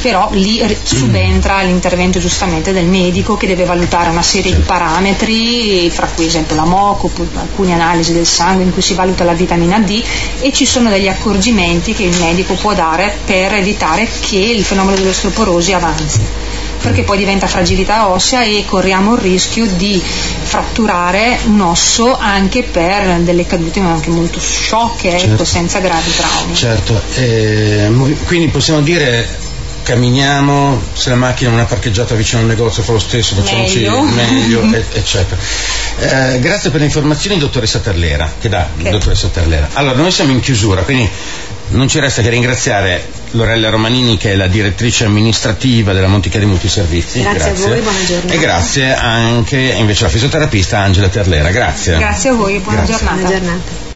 però 0.00 0.28
lì 0.32 0.62
subentra 0.82 1.62
l'intervento 1.62 2.18
giustamente 2.18 2.72
del 2.72 2.86
medico 2.86 3.36
che 3.36 3.46
deve 3.46 3.64
valutare 3.64 4.10
una 4.10 4.22
serie 4.22 4.54
di 4.54 4.60
parametri, 4.60 5.90
fra 5.90 6.06
cui 6.06 6.26
esempio 6.26 6.56
la 6.56 6.64
MOCO, 6.64 7.10
alcune 7.34 7.74
analisi 7.74 8.12
del 8.12 8.26
sangue 8.26 8.64
in 8.64 8.72
cui 8.72 8.82
si 8.82 8.94
valuta 8.94 9.24
la 9.24 9.34
vitamina 9.34 9.78
D 9.78 10.02
e 10.40 10.52
ci 10.52 10.64
sono 10.64 10.88
degli 10.88 11.08
accorgimenti 11.08 11.92
che 11.92 12.04
il 12.04 12.18
medico 12.18 12.54
può 12.54 12.74
dare 12.74 13.18
per 13.24 13.52
evitare 13.54 14.08
che 14.20 14.38
il 14.38 14.64
fenomeno 14.64 14.96
dell'osteoporosi 14.96 15.72
avanzi 15.72 16.43
perché 16.84 17.02
poi 17.02 17.16
diventa 17.16 17.46
fragilità 17.46 18.08
ossea 18.08 18.42
e 18.42 18.62
corriamo 18.66 19.14
il 19.14 19.20
rischio 19.22 19.64
di 19.66 19.98
fratturare 20.00 21.38
un 21.46 21.62
osso 21.62 22.14
anche 22.14 22.62
per 22.62 23.20
delle 23.20 23.46
cadute 23.46 23.80
anche 23.80 24.10
molto 24.10 24.38
sciocche, 24.38 25.08
ecco, 25.08 25.18
certo. 25.18 25.34
ecco, 25.34 25.44
senza 25.44 25.78
gravi 25.78 26.10
traumi. 26.14 26.54
Certo, 26.54 27.00
eh, 27.14 27.90
quindi 28.26 28.48
possiamo 28.48 28.82
dire 28.82 29.52
camminiamo, 29.82 30.80
se 30.92 31.08
la 31.08 31.16
macchina 31.16 31.50
non 31.50 31.60
è 31.60 31.64
parcheggiata 31.64 32.14
vicino 32.14 32.42
al 32.42 32.48
negozio 32.48 32.82
fa 32.82 32.92
lo 32.92 32.98
stesso, 32.98 33.34
facciamoci 33.34 33.80
meglio, 33.80 34.02
meglio 34.02 34.62
eccetera. 34.92 35.40
Eh, 36.00 36.38
grazie 36.40 36.68
per 36.68 36.80
le 36.80 36.86
informazioni 36.86 37.38
dottoressa 37.38 37.78
Terlera, 37.78 38.30
che 38.38 38.50
dà 38.50 38.68
okay. 38.78 38.90
dottoressa 38.90 39.28
Terlera. 39.28 39.70
Allora, 39.72 39.96
noi 39.96 40.10
siamo 40.10 40.32
in 40.32 40.40
chiusura, 40.40 40.82
quindi 40.82 41.08
non 41.68 41.88
ci 41.88 41.98
resta 41.98 42.20
che 42.20 42.28
ringraziare 42.28 43.23
Lorella 43.34 43.68
Romanini 43.68 44.16
che 44.16 44.32
è 44.32 44.36
la 44.36 44.46
direttrice 44.46 45.04
amministrativa 45.04 45.92
della 45.92 46.06
Monticari 46.06 46.46
Multiservizi. 46.46 47.20
Grazie, 47.20 47.38
grazie, 47.38 47.64
a 47.64 47.68
voi, 47.68 47.80
buona 47.80 48.04
giornata. 48.04 48.32
E 48.32 48.38
grazie 48.38 48.94
anche 48.94 49.58
invece 49.58 50.04
alla 50.04 50.12
fisioterapista 50.12 50.78
Angela 50.78 51.08
Terlera. 51.08 51.50
Grazie. 51.50 51.98
Grazie 51.98 52.30
a 52.30 52.34
voi, 52.34 52.58
buona 52.58 52.82
grazie. 52.82 52.94
giornata. 52.94 53.20
Buona 53.20 53.38
giornata. 53.38 53.83